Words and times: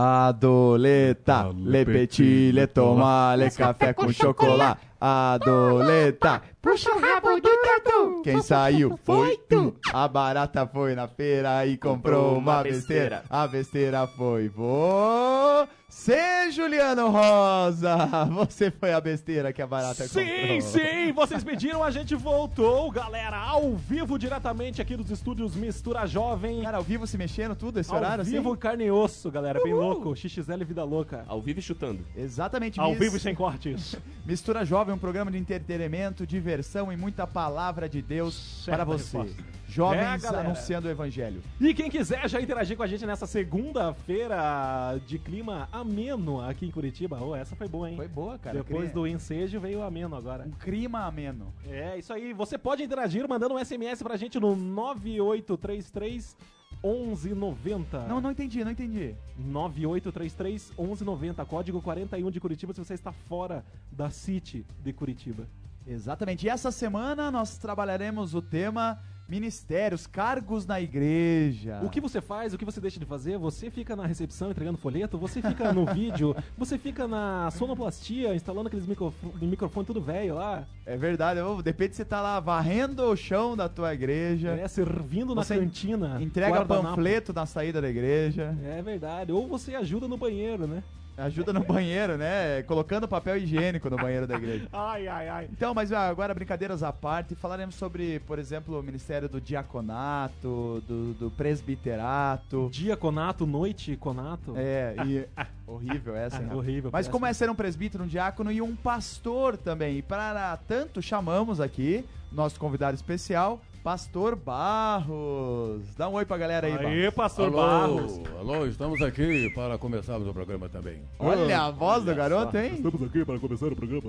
Adoleta, 0.00 1.50
le 1.58 1.84
petit, 1.84 2.52
le 2.52 2.68
toma, 2.68 3.34
le 3.36 3.48
café 3.50 3.92
com 3.94 4.12
chocolate. 4.12 4.78
Adoleta, 5.00 6.40
puxa 6.62 6.90
o 6.94 7.00
rabo 7.00 7.40
do 7.40 7.50
tatu. 7.64 7.97
Quem 8.22 8.42
saiu 8.42 8.98
foi 9.04 9.36
tu. 9.48 9.74
A 9.92 10.06
barata 10.08 10.66
foi 10.66 10.94
na 10.94 11.08
feira 11.08 11.66
e 11.66 11.76
comprou 11.76 12.36
uma 12.38 12.62
besteira. 12.62 13.22
A 13.30 13.46
besteira 13.46 14.06
foi 14.06 14.48
você, 14.48 16.50
Juliano 16.52 17.10
Rosa. 17.10 17.96
Você 18.38 18.70
foi 18.70 18.92
a 18.92 19.00
besteira 19.00 19.52
que 19.52 19.60
a 19.62 19.66
barata 19.66 20.06
Sim, 20.06 20.24
comprou. 20.24 20.60
sim, 20.60 21.12
vocês 21.14 21.42
pediram, 21.44 21.82
a 21.82 21.90
gente 21.90 22.14
voltou, 22.14 22.90
galera, 22.90 23.36
ao 23.36 23.74
vivo 23.74 24.18
diretamente 24.18 24.80
aqui 24.80 24.96
dos 24.96 25.10
estúdios 25.10 25.54
Mistura 25.54 26.06
Jovem. 26.06 26.62
Cara, 26.62 26.76
ao 26.76 26.82
vivo 26.82 27.06
se 27.06 27.16
mexendo 27.18 27.54
tudo 27.56 27.80
esse 27.80 27.90
Ao 27.90 27.96
horário 27.96 28.24
vivo, 28.24 28.50
assim? 28.50 28.58
carne 28.60 28.84
e 28.84 28.90
osso, 28.90 29.30
galera, 29.30 29.60
bem 29.62 29.72
Uhul. 29.72 29.82
louco, 29.82 30.16
XXL 30.16 30.64
Vida 30.64 30.84
Louca. 30.84 31.24
Ao 31.26 31.40
vivo 31.40 31.58
e 31.58 31.62
chutando. 31.62 32.04
Exatamente. 32.16 32.78
Ao 32.80 32.90
mis- 32.90 32.98
vivo 32.98 33.16
e 33.16 33.20
sem 33.20 33.34
cortes. 33.34 33.96
Mistura 34.24 34.64
Jovem, 34.64 34.94
um 34.94 34.98
programa 34.98 35.30
de 35.30 35.38
entretenimento, 35.38 36.26
diversão 36.26 36.92
e 36.92 36.96
muita 36.96 37.26
palavra 37.26 37.87
de 37.88 38.02
Deus 38.02 38.34
Certa 38.64 38.84
para 38.84 38.84
você. 38.84 39.18
resposta. 39.18 39.58
Jovens 39.66 40.24
É, 40.24 40.28
anunciando 40.28 40.88
o 40.88 40.90
evangelho. 40.90 41.42
E 41.60 41.74
quem 41.74 41.90
quiser 41.90 42.26
já 42.28 42.40
interagir 42.40 42.76
com 42.76 42.82
a 42.82 42.86
gente 42.86 43.04
nessa 43.04 43.26
segunda-feira 43.26 44.98
de 45.06 45.18
clima 45.18 45.68
ameno 45.70 46.40
aqui 46.40 46.64
em 46.66 46.70
Curitiba. 46.70 47.18
Oh, 47.22 47.36
essa 47.36 47.54
foi 47.54 47.68
boa, 47.68 47.88
hein? 47.90 47.96
Foi 47.96 48.08
boa, 48.08 48.38
cara. 48.38 48.56
Depois 48.58 48.84
Cri- 48.84 48.94
do 48.94 49.06
ensejo 49.06 49.60
veio 49.60 49.80
o 49.80 49.82
ameno 49.82 50.16
agora. 50.16 50.44
Um 50.46 50.50
clima 50.52 51.04
ameno. 51.04 51.52
É, 51.68 51.98
isso 51.98 52.12
aí. 52.12 52.32
Você 52.32 52.56
pode 52.56 52.82
interagir 52.82 53.28
mandando 53.28 53.54
um 53.54 53.58
SMS 53.58 54.02
pra 54.02 54.16
gente 54.16 54.40
no 54.40 54.56
9833 54.56 56.36
1190. 56.82 58.06
Não, 58.06 58.20
não 58.20 58.30
entendi, 58.30 58.64
não 58.64 58.70
entendi. 58.70 59.14
9833 59.36 60.72
1190, 60.78 61.44
código 61.44 61.82
41 61.82 62.30
de 62.30 62.40
Curitiba 62.40 62.72
se 62.72 62.84
você 62.84 62.94
está 62.94 63.12
fora 63.12 63.64
da 63.90 64.10
City 64.10 64.64
de 64.82 64.92
Curitiba. 64.92 65.46
Exatamente. 65.88 66.46
E 66.46 66.50
essa 66.50 66.70
semana 66.70 67.30
nós 67.30 67.56
trabalharemos 67.56 68.34
o 68.34 68.42
tema 68.42 68.98
ministérios, 69.28 70.06
cargos 70.06 70.64
na 70.64 70.80
igreja. 70.80 71.80
O 71.84 71.90
que 71.90 72.00
você 72.00 72.18
faz, 72.18 72.54
o 72.54 72.58
que 72.58 72.64
você 72.64 72.80
deixa 72.80 72.98
de 72.98 73.04
fazer? 73.04 73.36
Você 73.36 73.70
fica 73.70 73.94
na 73.94 74.06
recepção 74.06 74.50
entregando 74.50 74.78
folheto? 74.78 75.18
Você 75.18 75.42
fica 75.42 75.70
no 75.70 75.84
vídeo? 75.92 76.34
Você 76.56 76.78
fica 76.78 77.06
na 77.06 77.50
sonoplastia 77.50 78.34
instalando 78.34 78.68
aqueles 78.68 78.86
microfone, 78.86 79.46
microfone 79.46 79.84
tudo 79.86 80.00
velho 80.00 80.34
lá? 80.34 80.66
É 80.86 80.96
verdade, 80.96 81.40
ô, 81.40 81.60
depende 81.60 81.90
se 81.90 81.98
você 81.98 82.04
tá 82.06 82.22
lá 82.22 82.40
varrendo 82.40 83.02
o 83.04 83.14
chão 83.14 83.54
da 83.54 83.68
tua 83.68 83.92
igreja, 83.92 84.52
É, 84.52 84.66
servindo 84.66 85.34
na 85.34 85.44
cantina. 85.44 86.16
entrega 86.22 86.64
panfleto 86.64 87.30
na 87.34 87.44
saída 87.44 87.82
da 87.82 87.90
igreja, 87.90 88.56
É 88.64 88.80
verdade. 88.80 89.30
Ou 89.30 89.46
você 89.46 89.74
ajuda 89.74 90.08
no 90.08 90.16
banheiro, 90.16 90.66
né? 90.66 90.82
Ajuda 91.18 91.52
no 91.52 91.64
banheiro, 91.64 92.16
né? 92.16 92.62
Colocando 92.62 93.08
papel 93.08 93.36
higiênico 93.38 93.90
no 93.90 93.96
banheiro 93.96 94.26
da 94.26 94.36
igreja. 94.36 94.68
Ai, 94.72 95.08
ai, 95.08 95.28
ai. 95.28 95.48
Então, 95.52 95.74
mas 95.74 95.92
ah, 95.92 96.08
agora 96.08 96.32
brincadeiras 96.32 96.82
à 96.82 96.92
parte, 96.92 97.34
falaremos 97.34 97.74
sobre, 97.74 98.20
por 98.20 98.38
exemplo, 98.38 98.78
o 98.78 98.82
ministério 98.82 99.28
do 99.28 99.40
diaconato, 99.40 100.82
do, 100.86 101.14
do 101.14 101.30
presbiterato. 101.30 102.68
Diaconato, 102.70 103.46
noite, 103.46 103.96
conato. 103.96 104.54
É, 104.56 104.94
e. 105.06 105.26
horrível 105.66 106.16
essa, 106.16 106.36
hein? 106.36 106.42
Rapaz? 106.44 106.58
horrível, 106.58 106.90
Mas 106.92 107.06
péssimo. 107.06 107.12
como 107.12 107.26
é 107.26 107.32
ser 107.32 107.50
um 107.50 107.54
presbítero, 107.54 108.04
um 108.04 108.06
diácono 108.06 108.52
e 108.52 108.62
um 108.62 108.76
pastor 108.76 109.56
também. 109.56 109.98
E 109.98 110.02
para 110.02 110.56
tanto, 110.56 111.02
chamamos 111.02 111.60
aqui 111.60 112.04
nosso 112.30 112.58
convidado 112.58 112.94
especial, 112.94 113.60
Pastor 113.88 114.36
Barros. 114.36 115.94
Dá 115.96 116.10
um 116.10 116.12
oi 116.12 116.26
pra 116.26 116.36
galera 116.36 116.66
aí, 116.66 116.74
Aê, 116.74 117.04
Barros. 117.04 117.14
pastor 117.14 117.46
alô, 117.46 117.56
Barros. 117.56 118.20
alô, 118.38 118.66
estamos 118.66 119.00
aqui 119.00 119.50
para 119.54 119.78
começarmos 119.78 120.28
o 120.28 120.32
programa 120.34 120.68
também. 120.68 121.00
Olha 121.18 121.62
a 121.62 121.70
voz 121.70 122.04
do 122.04 122.14
garoto, 122.14 122.54
hein? 122.58 122.74
Estamos 122.74 123.02
aqui 123.02 123.24
para 123.24 123.38
começar 123.38 123.68
o 123.68 123.74
programa. 123.74 124.02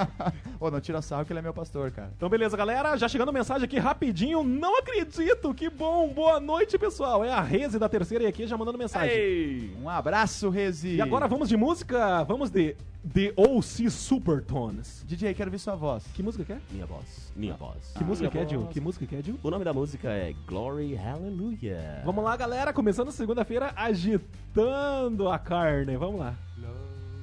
Ô, 0.58 0.70
não 0.70 0.80
tira 0.80 1.02
sarro 1.02 1.26
que 1.26 1.34
ele 1.34 1.40
é 1.40 1.42
meu 1.42 1.52
pastor, 1.52 1.90
cara. 1.90 2.10
Então, 2.16 2.30
beleza, 2.30 2.56
galera. 2.56 2.96
Já 2.96 3.08
chegando 3.08 3.30
mensagem 3.30 3.66
aqui 3.66 3.78
rapidinho. 3.78 4.42
Não 4.42 4.78
acredito. 4.78 5.52
Que 5.52 5.68
bom. 5.68 6.08
Boa 6.08 6.40
noite, 6.40 6.78
pessoal. 6.78 7.22
É 7.22 7.30
a 7.30 7.42
Reze 7.42 7.78
da 7.78 7.90
terceira 7.90 8.24
e 8.24 8.26
aqui 8.26 8.46
já 8.46 8.56
mandando 8.56 8.78
mensagem. 8.78 9.14
Ei! 9.14 9.76
Um 9.82 9.90
abraço, 9.90 10.48
Rezi. 10.48 10.94
E 10.94 11.02
agora 11.02 11.28
vamos 11.28 11.50
de 11.50 11.58
música. 11.58 12.24
Vamos 12.24 12.48
de 12.48 12.74
The 13.02 13.32
OC 13.36 13.90
Supertones. 13.90 15.02
DJ, 15.06 15.32
quero 15.34 15.50
ver 15.50 15.58
sua 15.58 15.74
voz. 15.74 16.04
Que 16.12 16.22
música 16.22 16.44
que 16.44 16.52
é? 16.52 16.60
Minha 16.70 16.86
voz. 16.86 17.32
Minha 17.34 17.54
voz. 17.54 17.92
Que 17.96 18.04
música 18.04 18.30
Minha 18.30 18.30
que 18.30 18.38
é, 18.38 18.48
Gil? 18.48 18.66
Que 18.66 18.80
música 18.80 19.06
que 19.06 19.16
é, 19.16 19.22
Gil? 19.22 19.38
O 19.42 19.50
nome 19.50 19.64
da 19.64 19.72
música 19.72 20.10
é 20.10 20.34
Glory 20.46 20.94
Hallelujah. 20.94 22.02
Vamos 22.04 22.22
lá, 22.22 22.36
galera. 22.36 22.72
Começando 22.72 23.10
segunda-feira, 23.10 23.72
agitando 23.74 25.28
a 25.28 25.38
carne. 25.38 25.96
Vamos 25.96 26.20
lá. 26.20 26.34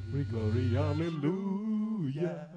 Glory, 0.10 0.24
glory, 0.24 0.76
hallelujah. 0.76 2.50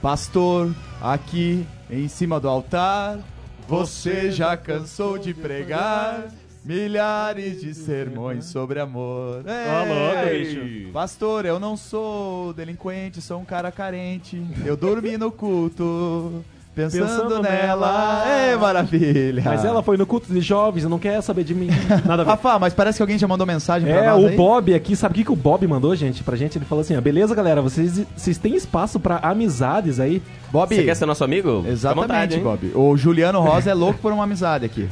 Pastor, 0.00 0.72
aqui 1.02 1.66
em 1.90 2.06
cima 2.06 2.38
do 2.38 2.48
altar, 2.48 3.18
você 3.66 4.30
já 4.30 4.56
cansou 4.56 5.18
de 5.18 5.34
pregar? 5.34 6.28
Milhares 6.64 7.60
de 7.60 7.74
sermões 7.74 8.44
sobre 8.44 8.78
amor. 8.78 9.42
louco, 9.84 10.28
Ei, 10.28 10.90
Pastor, 10.92 11.46
eu 11.46 11.58
não 11.58 11.76
sou 11.76 12.52
delinquente, 12.52 13.20
sou 13.22 13.40
um 13.40 13.44
cara 13.44 13.72
carente. 13.72 14.40
Eu 14.64 14.76
dormi 14.76 15.16
no 15.16 15.32
culto, 15.32 16.44
pensando, 16.82 17.06
Pensando 17.06 17.42
nela. 17.42 18.24
É 18.26 18.56
maravilha. 18.56 19.42
Mas 19.44 19.64
ela 19.64 19.82
foi 19.82 19.96
no 19.96 20.06
culto 20.06 20.32
de 20.32 20.40
jovens 20.40 20.84
e 20.84 20.88
não 20.88 20.98
quer 20.98 21.20
saber 21.20 21.44
de 21.44 21.54
mim. 21.54 21.68
Nada 22.06 22.22
a 22.22 22.24
ver. 22.24 22.30
Rafa, 22.30 22.58
mas 22.58 22.72
parece 22.72 22.98
que 22.98 23.02
alguém 23.02 23.18
já 23.18 23.26
mandou 23.26 23.46
mensagem 23.46 23.88
pra 23.88 24.04
É, 24.04 24.10
nós 24.10 24.22
o 24.22 24.26
aí. 24.28 24.36
Bob 24.36 24.74
aqui, 24.74 24.94
sabe 24.94 25.12
o 25.12 25.16
que, 25.16 25.24
que 25.24 25.32
o 25.32 25.36
Bob 25.36 25.66
mandou, 25.66 25.94
gente, 25.96 26.22
pra 26.22 26.36
gente? 26.36 26.56
Ele 26.58 26.64
falou 26.64 26.82
assim: 26.82 26.96
ó, 26.96 27.00
beleza, 27.00 27.34
galera, 27.34 27.60
vocês, 27.60 28.02
vocês 28.16 28.38
têm 28.38 28.54
espaço 28.54 29.00
pra 29.00 29.16
amizades 29.16 29.98
aí. 30.00 30.22
Bob, 30.52 30.74
Você 30.74 30.84
quer 30.84 30.94
ser 30.94 31.06
nosso 31.06 31.24
amigo? 31.24 31.58
Fica 31.58 31.68
à 31.68 31.72
exatamente, 31.72 32.06
vontade, 32.08 32.36
hein? 32.36 32.42
Bob. 32.42 32.72
O 32.74 32.96
Juliano 32.96 33.40
Rosa 33.40 33.70
é 33.70 33.74
louco 33.74 33.98
por 34.00 34.12
uma 34.12 34.24
amizade 34.24 34.64
aqui. 34.64 34.88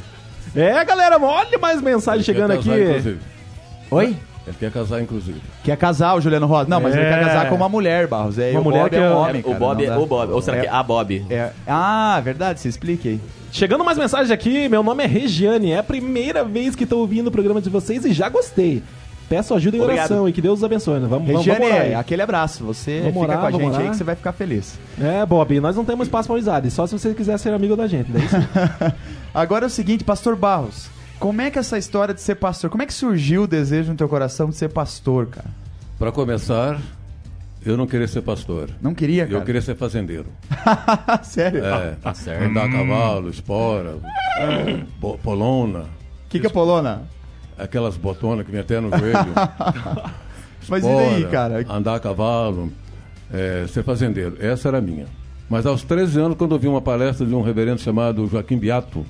É, 0.55 0.83
galera, 0.85 1.17
olha 1.21 1.57
mais 1.59 1.81
mensagem 1.81 2.19
Ele 2.19 2.23
chegando 2.23 2.51
aqui. 2.51 2.69
Oi? 3.89 4.15
Ele 4.47 4.55
quer 4.57 4.71
casar, 4.71 5.01
inclusive. 5.01 5.41
Quer 5.63 5.75
casar 5.75 6.15
o 6.15 6.21
Juliano 6.21 6.47
Rosa? 6.47 6.69
Não, 6.69 6.79
mas 6.79 6.95
ele 6.95 7.03
É. 7.05 7.09
quer 7.09 7.25
casar 7.25 7.49
com 7.49 7.55
uma 7.55 7.67
mulher, 7.67 8.07
Barros. 8.07 8.39
É, 8.39 8.51
Uma 8.51 8.61
o 8.61 8.63
mulher 8.63 8.79
Bob 8.83 8.89
que 8.89 8.95
é 8.95 8.99
é- 8.99 9.09
um 9.09 9.15
homem, 9.17 9.41
o 9.41 9.43
cara, 9.43 9.59
Bob 9.59 9.83
é 9.85 9.87
dá. 9.89 9.99
o 9.99 10.05
Bob. 10.05 10.31
Ou 10.31 10.41
será 10.41 10.57
É. 10.57 10.61
que 10.61 10.67
é 10.67 10.69
a 10.69 10.81
Bob? 10.81 11.25
É. 11.29 11.49
Ah, 11.67 12.19
verdade, 12.23 12.59
se 12.61 12.67
explique 12.69 13.09
aí. 13.09 13.19
Chegando 13.51 13.83
mais 13.83 13.97
mensagem 13.97 14.33
aqui, 14.33 14.69
meu 14.69 14.81
nome 14.83 15.03
é 15.03 15.07
Regiane, 15.07 15.71
é 15.71 15.77
a 15.79 15.83
primeira 15.83 16.43
vez 16.45 16.75
que 16.75 16.85
tô 16.85 16.99
ouvindo 16.99 17.27
o 17.27 17.31
programa 17.31 17.61
de 17.61 17.69
vocês 17.69 18.05
e 18.05 18.13
já 18.13 18.29
gostei. 18.29 18.81
Peço 19.29 19.53
ajuda 19.53 19.75
em 19.75 19.81
Obrigado. 19.81 20.05
oração 20.11 20.29
e 20.29 20.31
que 20.31 20.41
Deus 20.41 20.59
os 20.59 20.63
abençoe. 20.63 21.01
né? 21.01 21.07
Vamos, 21.09 21.27
vamos, 21.27 21.45
Regiane, 21.45 21.59
vamos 21.59 21.73
orar 21.75 21.85
aí. 21.87 21.93
aquele 21.95 22.21
abraço. 22.21 22.63
Você 22.63 22.99
Vamos 22.99 23.13
fica 23.15 23.19
orar, 23.25 23.39
com 23.39 23.45
a 23.45 23.49
vamos 23.49 23.65
gente 23.65 23.73
aí 23.75 23.79
orar. 23.81 23.91
que 23.91 23.97
você 23.97 24.03
vai 24.05 24.15
ficar 24.15 24.31
feliz. 24.31 24.79
É, 25.01 25.25
Bob, 25.25 25.59
nós 25.59 25.75
não 25.75 25.83
temos 25.83 26.07
espaço 26.07 26.27
pra 26.29 26.35
amizade, 26.37 26.71
só 26.71 26.87
se 26.87 26.97
você 26.97 27.13
quiser 27.13 27.37
ser 27.37 27.53
amigo 27.53 27.75
da 27.75 27.87
gente. 27.87 28.09
Daí 28.09 28.21
sim. 28.29 28.37
Agora 29.33 29.65
é 29.65 29.67
o 29.67 29.69
seguinte, 29.69 30.05
Pastor 30.05 30.35
Barros. 30.37 30.89
Como 31.19 31.41
é 31.41 31.49
que 31.49 31.57
essa 31.57 31.77
história 31.77 32.13
de 32.13 32.21
ser 32.21 32.35
pastor, 32.35 32.69
como 32.69 32.83
é 32.83 32.85
que 32.85 32.93
surgiu 32.93 33.43
o 33.43 33.47
desejo 33.47 33.91
no 33.91 33.97
teu 33.97 34.07
coração 34.07 34.49
de 34.49 34.55
ser 34.55 34.69
pastor, 34.69 35.25
cara? 35.27 35.49
Para 35.97 36.11
começar, 36.11 36.79
eu 37.65 37.75
não 37.75 37.87
queria 37.87 38.07
ser 38.07 38.21
pastor. 38.21 38.69
Não 38.81 38.93
queria, 38.93 39.25
cara? 39.25 39.39
Eu 39.39 39.43
queria 39.43 39.61
ser 39.61 39.75
fazendeiro. 39.75 40.27
Sério? 41.23 41.65
É, 41.65 41.95
Tá 42.01 42.13
certo. 42.13 42.43
andar 42.43 42.65
a 42.65 42.71
cavalo, 42.71 43.29
espora, 43.29 43.95
polona, 45.23 45.79
O 45.79 46.29
que, 46.29 46.39
que 46.39 46.47
é 46.47 46.49
polona? 46.49 47.03
aquelas 47.57 47.97
botonas 47.97 48.45
que 48.45 48.51
vem 48.51 48.61
até 48.61 48.79
no 48.79 48.89
joelho. 48.95 49.17
Mas 50.69 50.83
e 50.83 50.87
daí, 50.87 51.15
espora, 51.23 51.31
cara? 51.31 51.65
Andar 51.67 51.95
a 51.95 51.99
cavalo, 51.99 52.71
é, 53.33 53.65
ser 53.67 53.83
fazendeiro. 53.83 54.37
Essa 54.39 54.67
era 54.67 54.77
a 54.77 54.81
minha. 54.81 55.07
Mas 55.49 55.65
aos 55.65 55.81
13 55.83 56.19
anos, 56.19 56.37
quando 56.37 56.53
eu 56.53 56.59
vi 56.59 56.67
uma 56.67 56.81
palestra 56.81 57.25
de 57.25 57.33
um 57.33 57.41
reverendo 57.41 57.81
chamado 57.81 58.27
Joaquim 58.27 58.57
Beato, 58.59 59.03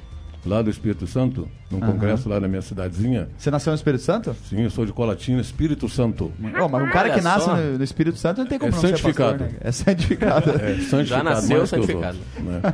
lá 0.46 0.62
do 0.62 0.70
Espírito 0.70 1.06
Santo, 1.08 1.48
num 1.70 1.80
congresso 1.80 2.30
lá 2.30 2.40
na 2.40 2.48
minha 2.48 2.62
cidadezinha. 2.62 3.28
Você 3.38 3.52
nasceu 3.52 3.72
no 3.72 3.76
Espírito 3.76 4.04
Santo? 4.04 4.36
Sim, 4.50 4.62
eu 4.64 4.70
sou 4.70 4.86
de 4.86 4.94
Colatina, 4.94 5.42
Espírito 5.42 5.90
Santo. 5.90 6.32
Ô, 6.62 6.68
mas 6.70 6.84
um 6.84 6.90
cara 6.92 7.10
Olha 7.10 7.14
que 7.18 7.22
nasce 7.22 7.48
no, 7.50 7.78
no 7.78 7.84
Espírito 7.84 8.18
Santo 8.18 8.40
não 8.40 8.48
tem 8.48 8.58
como 8.58 8.72
É 8.72 8.76
não 8.76 8.80
ser 8.82 8.90
santificado. 8.90 9.40
pastor, 9.40 9.48
né? 9.54 9.60
É 9.62 9.72
santificado. 9.72 10.50
É, 10.52 10.56
santificado 10.82 11.06
Já 11.06 11.24
nasceu 11.24 11.68
santificado. 11.68 12.18
outros, 12.38 12.46
né? 12.64 12.74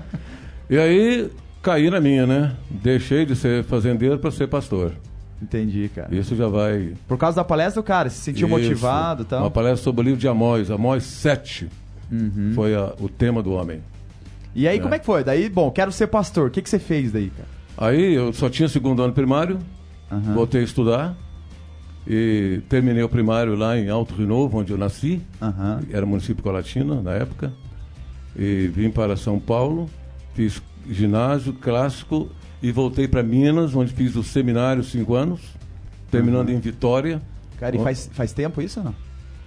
E 0.70 0.78
aí, 0.78 1.32
caí 1.62 1.90
na 1.90 2.00
minha, 2.00 2.26
né? 2.28 2.56
Deixei 2.70 3.26
de 3.26 3.36
ser 3.36 3.64
fazendeiro 3.64 4.18
para 4.20 4.32
ser 4.32 4.48
pastor. 4.48 4.94
Entendi, 5.42 5.90
cara. 5.94 6.14
Isso 6.16 6.36
já 6.38 6.48
vai... 6.48 6.94
Por 7.08 7.18
causa 7.18 7.36
da 7.36 7.44
palestra 7.44 7.82
do 7.82 7.86
cara, 7.86 8.10
se 8.10 8.18
sentiu 8.22 8.48
Isso. 8.48 8.58
motivado 8.58 9.24
e 9.24 9.26
tal. 9.26 9.42
Uma 9.42 9.52
palestra 9.52 9.84
sobre 9.84 10.02
o 10.02 10.04
livro 10.06 10.20
de 10.20 10.28
Amós, 10.28 10.72
Amós 10.72 11.04
7. 11.04 11.68
Uhum. 12.10 12.52
Foi 12.56 12.74
a- 12.76 12.94
o 13.00 13.10
tema 13.10 13.44
do 13.44 13.52
homem. 13.52 13.82
E 14.56 14.68
aí, 14.68 14.78
É. 14.78 14.80
como 14.82 14.94
é 14.94 15.00
que 15.00 15.06
foi? 15.06 15.24
Daí, 15.24 15.50
bom, 15.50 15.70
quero 15.72 15.92
ser 15.92 16.08
pastor. 16.08 16.48
O 16.48 16.52
que, 16.52 16.62
que 16.62 16.70
você 16.70 16.80
fez 16.80 17.12
daí, 17.12 17.30
cara? 17.32 17.48
Aí 17.78 18.14
eu 18.14 18.32
só 18.34 18.50
tinha 18.50 18.70
segundo 18.70 19.02
ano 19.02 19.14
primário, 19.14 19.58
Aham. 20.12 20.34
voltei 20.34 20.62
a 20.62 20.64
estudar 20.64 21.16
e 22.08 22.62
terminei 22.70 23.02
o 23.04 23.10
primário 23.10 23.56
lá 23.56 23.78
em 23.78 23.90
Alto 23.90 24.14
Renovo, 24.14 24.60
onde 24.60 24.72
eu 24.72 24.78
nasci. 24.78 25.22
Aham. 25.42 25.82
Era 25.92 26.06
município 26.06 26.44
Colatina 26.44 27.02
na 27.02 27.12
época. 27.14 27.52
E 28.36 28.68
vim 28.68 28.90
para 28.90 29.16
São 29.16 29.40
Paulo, 29.40 29.90
fiz 30.34 30.62
ginásio 30.90 31.54
clássico 31.54 32.30
e 32.62 32.72
voltei 32.72 33.08
para 33.08 33.24
Minas, 33.24 33.76
onde 33.76 33.94
fiz 33.94 34.16
o 34.16 34.24
seminário 34.24 34.84
cinco 34.84 35.16
anos, 35.16 35.42
terminando 36.12 36.50
em 36.50 36.60
Vitória. 36.60 37.22
Cara, 37.60 37.76
e 37.76 37.80
faz, 37.80 38.10
faz 38.14 38.34
tempo 38.34 38.62
isso 38.62 38.80
ou 38.80 38.86
não? 38.88 38.96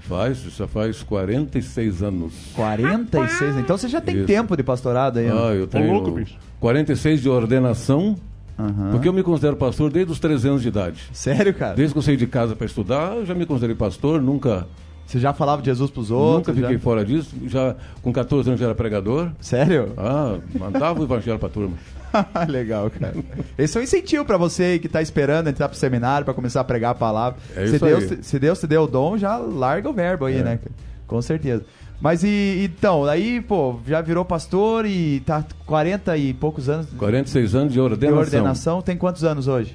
Faz, 0.09 0.39
já 0.57 0.67
faz 0.69 1.03
46 1.03 2.03
anos. 2.03 2.33
46, 2.55 3.57
então 3.59 3.77
você 3.77 3.89
já 3.89 4.01
tem 4.01 4.17
Isso. 4.19 4.27
tempo 4.27 4.57
de 4.57 4.63
pastorado 4.63 5.19
aí, 5.19 5.29
Ah, 5.29 5.53
eu 5.55 5.67
tenho 5.67 5.93
louco, 5.93 6.11
bicho. 6.13 6.37
46 6.61 7.21
de 7.21 7.29
ordenação, 7.29 8.17
Aham. 8.59 8.91
porque 8.93 9.09
eu 9.09 9.13
me 9.13 9.23
considero 9.23 9.57
pastor 9.57 9.91
desde 9.91 10.13
os 10.13 10.21
13 10.21 10.49
anos 10.49 10.63
de 10.63 10.69
idade. 10.69 11.03
Sério, 11.13 11.53
cara? 11.53 11.75
Desde 11.75 11.93
que 11.93 11.99
eu 11.99 12.03
saí 12.03 12.17
de 12.17 12.27
casa 12.27 12.55
para 12.55 12.67
estudar, 12.67 13.17
eu 13.17 13.27
já 13.27 13.35
me 13.35 13.45
considerei 13.45 13.75
pastor, 13.75 14.23
nunca, 14.23 14.67
Você 15.07 15.21
já 15.21 15.33
falava 15.33 15.63
de 15.63 15.67
Jesus 15.67 15.91
pros 15.91 16.11
nunca 16.11 16.21
outros? 16.23 16.57
fiquei 16.57 16.75
já? 16.75 16.79
fora 16.81 17.05
disso. 17.05 17.35
Já 17.47 17.77
com 18.03 18.13
14 18.13 18.49
anos 18.51 18.61
já 18.61 18.67
era 18.67 18.75
pregador. 18.75 19.31
Sério? 19.41 19.93
Ah, 19.97 20.37
mandava 20.59 21.01
o 21.01 21.05
evangelho 21.05 21.39
pra 21.39 21.49
turma. 21.49 21.77
Legal, 22.49 22.91
cara. 22.91 23.15
Esse 23.57 23.77
é 23.77 23.81
um 23.81 23.85
incentivo 23.85 24.25
pra 24.25 24.37
você 24.37 24.63
aí 24.65 24.79
que 24.79 24.89
tá 24.89 25.01
esperando 25.01 25.49
entrar 25.49 25.69
pro 25.69 25.79
seminário 25.79 26.25
pra 26.25 26.35
começar 26.35 26.61
a 26.61 26.65
pregar 26.65 26.91
a 26.91 26.95
palavra. 26.95 27.39
É 27.55 27.67
se, 27.67 27.79
Deus, 27.79 28.11
aí. 28.13 28.19
se 28.23 28.39
Deus 28.39 28.59
te 28.59 28.67
deu 28.67 28.83
o 28.83 28.87
dom, 28.87 29.17
já 29.17 29.37
larga 29.37 29.89
o 29.89 29.93
verbo 29.93 30.25
aí, 30.25 30.39
É. 30.39 30.43
né? 30.43 30.59
Com 31.07 31.23
certeza. 31.23 31.65
Mas 32.01 32.25
e 32.25 32.63
então, 32.65 33.05
aí, 33.05 33.41
pô, 33.41 33.77
já 33.87 34.01
virou 34.03 34.25
pastor 34.25 34.85
e 34.87 35.21
tá 35.21 35.45
40 35.65 36.17
e 36.19 36.35
poucos 36.35 36.69
anos 36.69 36.89
46 36.99 37.55
anos 37.55 37.69
de 37.69 37.75
de 37.75 37.81
ordenação. 37.81 38.19
ordenação. 38.21 38.83
Tem 38.83 38.97
quantos 38.97 39.25
anos 39.25 39.47
hoje? 39.49 39.75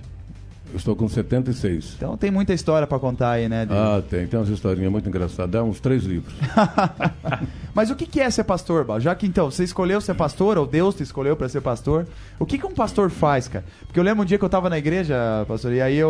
Eu 0.72 0.78
estou 0.78 0.96
com 0.96 1.08
76. 1.08 1.96
Então 1.98 2.16
tem 2.16 2.32
muita 2.32 2.54
história 2.54 2.88
pra 2.88 2.98
contar 2.98 3.32
aí, 3.32 3.50
né? 3.50 3.66
de- 3.66 3.74
Ah, 3.74 4.02
tem. 4.10 4.26
Tem 4.26 4.40
umas 4.40 4.48
historinhas 4.50 4.92
muito 4.92 5.08
engraçadas. 5.10 5.52
Dá 5.52 5.62
uns 5.64 5.80
três 5.80 6.04
livros. 6.04 6.34
Mas 7.74 7.90
o 7.90 7.96
que 7.96 8.20
é 8.20 8.30
ser 8.30 8.44
pastor, 8.44 8.84
Bal? 8.84 9.00
Já 9.00 9.16
que 9.16 9.26
então 9.26 9.50
você 9.50 9.64
escolheu 9.64 10.02
ser 10.02 10.14
pastor, 10.14 10.58
ou 10.58 10.66
Deus 10.68 10.96
te 10.96 11.04
escolheu 11.04 11.36
pra 11.38 11.48
ser 11.48 11.62
pastor, 11.62 12.06
o 12.40 12.46
que 12.46 12.58
que 12.58 12.66
um 12.66 12.72
pastor 12.74 13.10
faz, 13.10 13.48
cara? 13.48 13.64
Porque 13.88 14.00
eu 14.00 14.04
lembro 14.04 14.24
um 14.24 14.26
dia 14.26 14.38
que 14.38 14.44
eu 14.44 14.50
tava 14.50 14.70
na 14.70 14.78
igreja, 14.78 15.16
pastor, 15.48 15.72
e 15.74 15.82
aí 15.82 15.96
eu, 15.98 16.10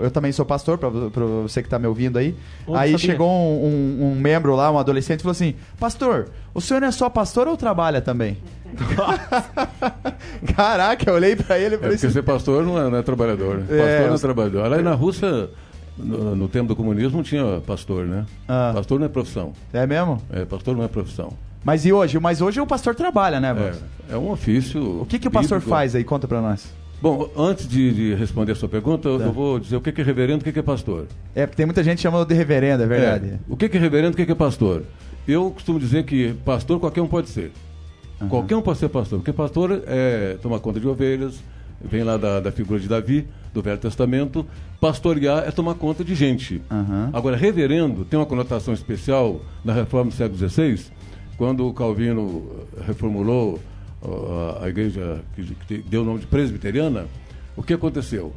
eu, 0.00 0.04
eu 0.04 0.10
também 0.10 0.30
sou 0.32 0.44
pastor, 0.44 0.76
pra, 0.78 0.90
pra 0.90 1.24
você 1.24 1.62
que 1.62 1.68
tá 1.68 1.78
me 1.78 1.86
ouvindo 1.86 2.18
aí. 2.18 2.34
Oh, 2.66 2.74
aí 2.74 2.92
sabia. 2.92 3.06
chegou 3.06 3.30
um, 3.30 3.64
um- 4.00 4.12
um 4.12 4.14
membro 4.20 4.54
lá, 4.54 4.70
um 4.70 4.78
adolescente, 4.78 5.20
e 5.20 5.22
falou 5.22 5.32
assim: 5.32 5.54
Pastor, 5.78 6.28
o 6.54 6.60
senhor 6.60 6.80
não 6.80 6.88
é 6.88 6.92
só 6.92 7.08
pastor 7.08 7.48
ou 7.48 7.56
trabalha 7.56 8.00
também? 8.02 8.36
Caraca, 10.54 11.10
eu 11.10 11.14
olhei 11.14 11.36
pra 11.36 11.58
ele 11.58 11.74
e 11.74 11.76
É 11.76 11.78
falei 11.78 11.92
porque 11.96 12.06
assim: 12.06 12.10
ser 12.14 12.22
pastor 12.22 12.64
não 12.64 12.78
é, 12.78 12.90
não 12.90 12.98
é 12.98 13.02
trabalhador. 13.02 13.58
Né? 13.58 13.64
É, 13.70 13.76
pastor 13.78 14.06
não 14.08 14.14
é 14.14 14.18
trabalhador. 14.18 14.68
Lá 14.70 14.78
na 14.82 14.94
Rússia, 14.94 15.50
no, 15.96 16.34
no 16.36 16.48
tempo 16.48 16.68
do 16.68 16.76
comunismo, 16.76 17.16
não 17.18 17.22
tinha 17.22 17.60
pastor, 17.66 18.06
né? 18.06 18.24
Ah. 18.48 18.72
Pastor 18.74 18.98
não 18.98 19.06
é 19.06 19.08
profissão. 19.08 19.52
É 19.72 19.86
mesmo? 19.86 20.20
É, 20.32 20.44
pastor 20.44 20.76
não 20.76 20.84
é 20.84 20.88
profissão. 20.88 21.32
Mas 21.64 21.84
e 21.84 21.92
hoje? 21.92 22.18
Mas 22.18 22.40
hoje 22.40 22.60
o 22.60 22.66
pastor 22.66 22.94
trabalha, 22.94 23.38
né? 23.38 23.54
É, 24.10 24.14
é 24.14 24.16
um 24.16 24.30
ofício. 24.30 25.02
O 25.02 25.06
que 25.06 25.18
que 25.18 25.28
o 25.28 25.30
pastor 25.30 25.58
bíblico. 25.58 25.70
faz 25.76 25.94
aí? 25.94 26.02
Conta 26.04 26.26
pra 26.26 26.40
nós. 26.40 26.72
Bom, 27.02 27.30
antes 27.36 27.66
de, 27.66 27.92
de 27.92 28.14
responder 28.14 28.52
a 28.52 28.54
sua 28.54 28.68
pergunta, 28.68 29.08
eu- 29.08 29.18
Tá. 29.18 29.24
eu 29.24 29.32
vou 29.32 29.58
dizer 29.58 29.76
o 29.76 29.80
que 29.80 29.90
que 29.90 30.00
é 30.02 30.04
reverendo 30.04 30.40
e 30.40 30.42
o 30.42 30.44
que 30.44 30.52
que 30.52 30.58
é 30.58 30.62
pastor. 30.62 31.06
É, 31.34 31.46
porque 31.46 31.56
tem 31.56 31.64
muita 31.66 31.82
gente 31.82 32.00
chamando 32.00 32.26
de 32.28 32.34
reverendo, 32.34 32.82
é 32.82 32.86
verdade. 32.86 33.26
É. 33.34 33.38
O 33.48 33.56
que 33.56 33.68
que 33.70 33.76
é 33.78 33.80
reverendo 33.80 34.12
e 34.12 34.14
o 34.14 34.16
que 34.16 34.26
que 34.26 34.32
é 34.32 34.34
pastor? 34.34 34.82
Eu 35.26 35.50
costumo 35.50 35.78
dizer 35.78 36.04
que 36.04 36.34
pastor 36.44 36.78
qualquer 36.78 37.00
um 37.00 37.06
pode 37.06 37.28
ser. 37.30 37.52
Qualquer 38.28 38.56
um 38.56 38.62
pode 38.62 38.78
ser 38.78 38.88
pastor, 38.88 39.18
porque 39.18 39.32
pastor 39.32 39.82
é 39.86 40.36
tomar 40.42 40.58
conta 40.60 40.78
de 40.78 40.86
ovelhas, 40.86 41.42
vem 41.82 42.02
lá 42.02 42.16
da, 42.16 42.40
da 42.40 42.52
figura 42.52 42.78
de 42.78 42.86
Davi, 42.86 43.26
do 43.52 43.62
Velho 43.62 43.78
Testamento. 43.78 44.46
Pastorear 44.80 45.44
é 45.46 45.50
tomar 45.50 45.74
conta 45.74 46.04
de 46.04 46.14
gente. 46.14 46.60
Aham. 46.70 47.10
Agora, 47.12 47.36
reverendo 47.36 48.04
tem 48.04 48.18
uma 48.18 48.26
conotação 48.26 48.74
especial 48.74 49.40
na 49.64 49.72
reforma 49.72 50.10
do 50.10 50.16
século 50.16 50.36
XVI, 50.36 50.80
quando 51.36 51.66
o 51.66 51.72
Calvino 51.72 52.50
eh, 52.76 52.82
reformulou 52.86 53.58
ó, 54.02 54.58
a 54.62 54.68
igreja 54.68 55.22
que, 55.34 55.42
que 55.66 55.78
deu 55.78 56.02
o 56.02 56.04
nome 56.04 56.20
de 56.20 56.26
presbiteriana. 56.26 57.06
O 57.56 57.62
que 57.62 57.72
aconteceu? 57.72 58.32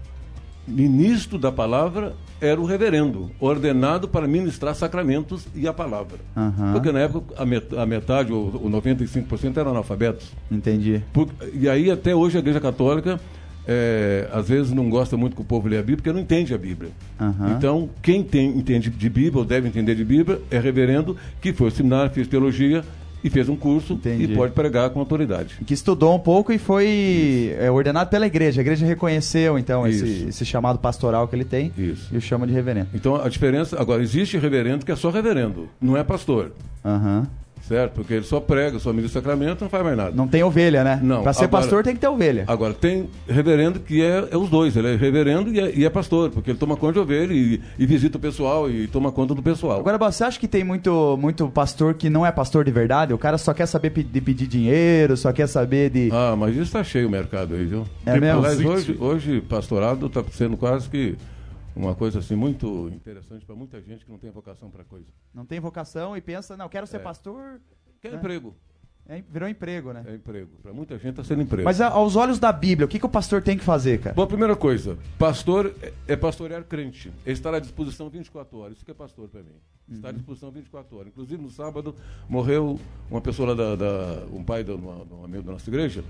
Ministro 0.67 1.38
da 1.38 1.51
palavra 1.51 2.13
era 2.39 2.60
o 2.60 2.65
reverendo, 2.65 3.29
ordenado 3.39 4.08
para 4.08 4.27
ministrar 4.27 4.75
sacramentos 4.75 5.46
e 5.55 5.67
a 5.67 5.74
palavra. 5.74 6.17
Aham. 6.36 6.74
Porque 6.74 6.91
na 6.91 7.00
época 7.00 7.34
a 7.38 7.46
met- 7.46 7.75
a 7.77 7.86
metade, 7.86 8.32
ou 8.34 8.60
ou 8.62 8.70
95% 8.70 9.58
eram 9.58 9.72
analfabetos. 9.72 10.32
Entendi. 10.51 11.01
Por- 11.13 11.29
e 11.53 11.67
aí 11.70 11.89
até 11.91 12.13
hoje 12.15 12.38
a 12.38 12.39
Igreja 12.39 12.60
Católica 12.60 13.20
é, 13.65 14.27
às 14.34 14.50
vezes 14.50 14.74
não 14.74 14.89
gosta 14.89 15.15
muito 15.15 15.36
que 15.38 15.41
o 15.41 15.46
povo 15.46 15.67
leia 15.70 15.79
a 15.79 15.84
Bíblia 15.84 15.98
porque 15.98 16.12
não 16.12 16.20
entende 16.20 16.53
a 16.53 16.58
Bíblia. 16.58 16.91
Aham. 17.20 17.55
Então, 17.58 17.89
quem 18.01 18.22
tem, 18.24 18.50
entende 18.58 18.89
de 18.89 19.10
Bíblia 19.10 19.39
ou 19.39 19.46
deve 19.46 19.67
entender 19.70 19.96
de 19.96 20.03
Bíblia 20.03 20.41
é 20.51 20.60
reverendo 20.60 21.15
que 21.41 21.53
foi 21.53 21.67
ao 21.67 21.72
seminário, 21.72 22.12
fez 22.12 22.27
teologia 22.27 22.84
e 23.24 23.30
fez 23.30 23.48
um 23.50 23.56
curso 23.56 23.94
Entendi. 23.94 24.24
e 24.25 24.36
pode 24.36 24.53
pregar 24.53 24.89
com 24.89 25.00
autoridade. 25.00 25.58
que 25.65 25.74
estudou 25.74 26.15
um 26.15 26.20
pouco 26.20 26.51
e 26.51 26.58
foi 26.58 27.56
é, 27.60 27.72
ordenado 27.72 28.10
pela 28.10 28.25
igreja. 28.25 28.62
A 28.62 28.63
igreja 28.63 28.86
reconheceu, 28.86 29.58
então, 29.58 29.88
esse, 29.88 30.25
esse 30.30 30.46
chamado 30.46 30.80
pastoral 30.80 31.27
que 31.27 31.36
ele 31.36 31.46
tem 31.46 31.72
Isso. 31.77 32.10
e 32.13 32.18
o 32.18 32.22
chama 32.22 32.46
de 32.46 32.53
reverendo. 32.53 32.88
Então 32.94 33.15
a 33.15 33.30
diferença, 33.30 33.80
agora 33.80 34.01
existe 34.01 34.38
reverendo 34.38 34.86
que 34.86 34.92
é 34.92 34.96
só 34.96 35.10
reverendo, 35.10 35.70
não 35.80 35.96
é 35.98 36.03
pastor. 36.03 36.51
Aham. 36.84 37.27
Certo? 37.67 37.93
Porque 37.93 38.13
ele 38.13 38.25
só 38.25 38.39
prega, 38.39 38.77
só 38.79 38.91
ministra 38.91 39.22
sacramento, 39.22 39.62
não 39.62 39.70
faz 39.70 39.84
mais 39.84 39.98
nada. 39.98 40.12
Não 40.15 40.27
tem 40.27 40.43
ovelha, 40.43 40.84
né? 40.84 41.00
Não, 41.01 41.24
Pra 41.24 41.34
ser 41.34 41.46
agora- 41.46 41.62
pastor 41.62 41.84
tem 41.84 41.93
que 41.93 42.00
ter 42.01 42.08
ovelha. 42.08 42.43
Agora, 42.48 42.74
tem 42.74 43.10
reverendo 43.27 43.79
que 43.79 44.01
é, 44.03 44.27
é 44.32 44.38
os 44.38 44.50
dois. 44.50 44.75
Ele 44.75 44.93
é 44.93 44.96
reverendo 44.96 45.51
e 45.51 45.60
é, 45.60 45.74
e 45.75 45.86
é 45.86 45.89
pastor, 45.89 46.29
porque 46.29 46.51
ele 46.51 46.58
toma 46.58 46.75
conta 46.75 46.93
de 46.93 47.00
ovelha 47.00 47.34
e, 47.34 47.62
e 47.79 47.86
visita 47.86 48.17
o 48.17 48.22
pessoal 48.22 48.70
e 48.70 48.88
toma 48.88 49.12
conta 49.12 49.34
do 49.34 49.41
pessoal. 49.41 49.79
Agora, 49.79 49.98
você 49.98 50.24
acha 50.24 50.39
que 50.39 50.48
tem 50.48 50.63
muito, 50.63 51.17
muito 51.20 51.48
pastor 51.50 51.93
que 51.93 52.10
não 52.10 52.25
é 52.25 52.32
pastor 52.32 52.65
de 52.65 52.72
verdade? 52.72 53.13
O 53.13 53.17
cara 53.17 53.38
só 53.38 53.53
quer 53.53 53.65
saber 53.65 53.89
de 53.91 54.22
pedir 54.22 54.48
dinheiro, 54.48 55.15
só 55.15 55.32
quer 55.32 55.48
saber 55.48 55.89
de. 55.89 56.10
Ah, 56.12 56.36
mas 56.38 56.51
isso 56.53 56.63
está 56.63 56.84
cheio 56.84 57.08
o 57.08 57.12
mercado 57.12 57.55
aí, 57.55 57.65
viu? 57.65 57.86
É 58.05 58.20
mesmo? 58.20 58.39
Aliás, 58.39 58.60
hoje, 58.63 58.98
hoje 59.00 59.41
pastorado 59.41 60.08
está 60.08 60.24
sendo 60.32 60.58
quase 60.58 60.89
que 60.89 61.15
uma 61.75 61.96
coisa 61.96 62.20
assim 62.20 62.36
muito 62.36 62.89
interessante 62.94 63.46
para 63.46 63.56
muita 63.56 63.82
gente 63.82 64.06
que 64.06 64.12
não 64.12 64.18
tem 64.20 64.30
vocação 64.32 64.70
para 64.70 64.84
coisa. 64.84 65.08
Não 65.34 65.46
tem 65.46 65.60
vocação 65.60 66.15
e 66.15 66.22
pensa, 66.22 66.56
não, 66.58 66.70
quero 66.70 66.86
ser 66.88 66.98
É. 66.98 67.00
pastor. 67.00 67.60
Quer 68.01 68.13
É. 68.13 68.15
emprego? 68.15 68.56
É, 69.06 69.22
virou 69.30 69.50
emprego, 69.50 69.92
né? 69.92 70.01
É 70.08 70.15
emprego. 70.15 70.51
Para 70.62 70.72
muita 70.72 70.98
gente 70.98 71.10
está 71.10 71.25
sendo 71.25 71.42
emprego. 71.42 71.65
Mas 71.65 71.82
aos 71.82 72.15
olhos 72.15 72.39
da 72.39 72.53
Bíblia, 72.53 72.86
o 72.86 72.88
que, 72.88 72.98
que 73.00 73.06
o 73.06 73.10
pastor 73.10 73.42
tem 73.42 73.58
que 73.58 73.63
fazer, 73.63 74.00
cara? 74.00 74.15
Bom, 74.15 74.25
primeira 74.25 74.56
coisa, 74.56 74.98
pastor 75.20 75.75
é- 75.82 75.92
é 76.08 76.15
pastorear 76.15 76.63
crente. 76.63 77.10
Ele 77.25 77.34
está 77.34 77.53
à 77.53 77.60
disposição 77.60 78.10
24 78.10 78.58
horas. 78.60 78.77
Isso 78.77 78.86
que 78.86 78.92
é 78.92 78.94
pastor 78.94 79.27
para 79.27 79.42
mim. 79.44 79.56
Está 79.92 80.08
à 80.08 80.12
disposição 80.13 80.50
24 80.51 80.96
horas. 80.96 81.10
Inclusive, 81.10 81.42
no 81.42 81.50
sábado, 81.50 81.94
morreu 82.30 82.80
uma 83.12 83.20
pessoa 83.20 83.50
lá 83.50 83.56
da. 83.56 83.75
da- 83.75 84.25
um 84.32 84.42
pai 84.42 84.63
de 84.63 84.72
um 84.72 85.25
amigo 85.25 85.44
da 85.44 85.51
nossa 85.51 85.70
igreja. 85.70 86.01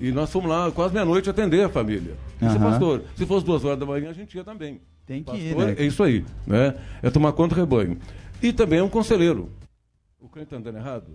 E 0.00 0.10
nós 0.10 0.32
fomos 0.32 0.50
lá 0.50 0.68
quase 0.72 0.92
meia-noite 0.92 1.30
atender 1.30 1.64
a 1.64 1.68
família. 1.68 2.16
Isso 2.38 2.44
é 2.44 2.48
Aham. 2.48 2.70
pastor. 2.70 3.04
Se 3.14 3.24
fosse 3.24 3.46
duas 3.46 3.64
horas 3.64 3.78
da 3.78 3.86
manhã, 3.86 4.10
a 4.10 4.12
gente 4.12 4.34
ia 4.36 4.42
também. 4.42 4.80
Tem 5.12 5.22
que 5.22 5.30
pastor 5.30 5.46
ir, 5.46 5.56
né? 5.56 5.74
É 5.76 5.84
isso 5.84 6.02
aí. 6.02 6.24
Né? 6.46 6.74
É 7.02 7.10
tomar 7.10 7.32
conta 7.32 7.54
do 7.54 7.58
rebanho. 7.60 7.98
E 8.42 8.50
também 8.50 8.78
é 8.78 8.82
um 8.82 8.88
conselheiro. 8.88 9.50
O 10.18 10.26
crente 10.26 10.46
está 10.46 10.56
andando 10.56 10.76
errado? 10.78 11.06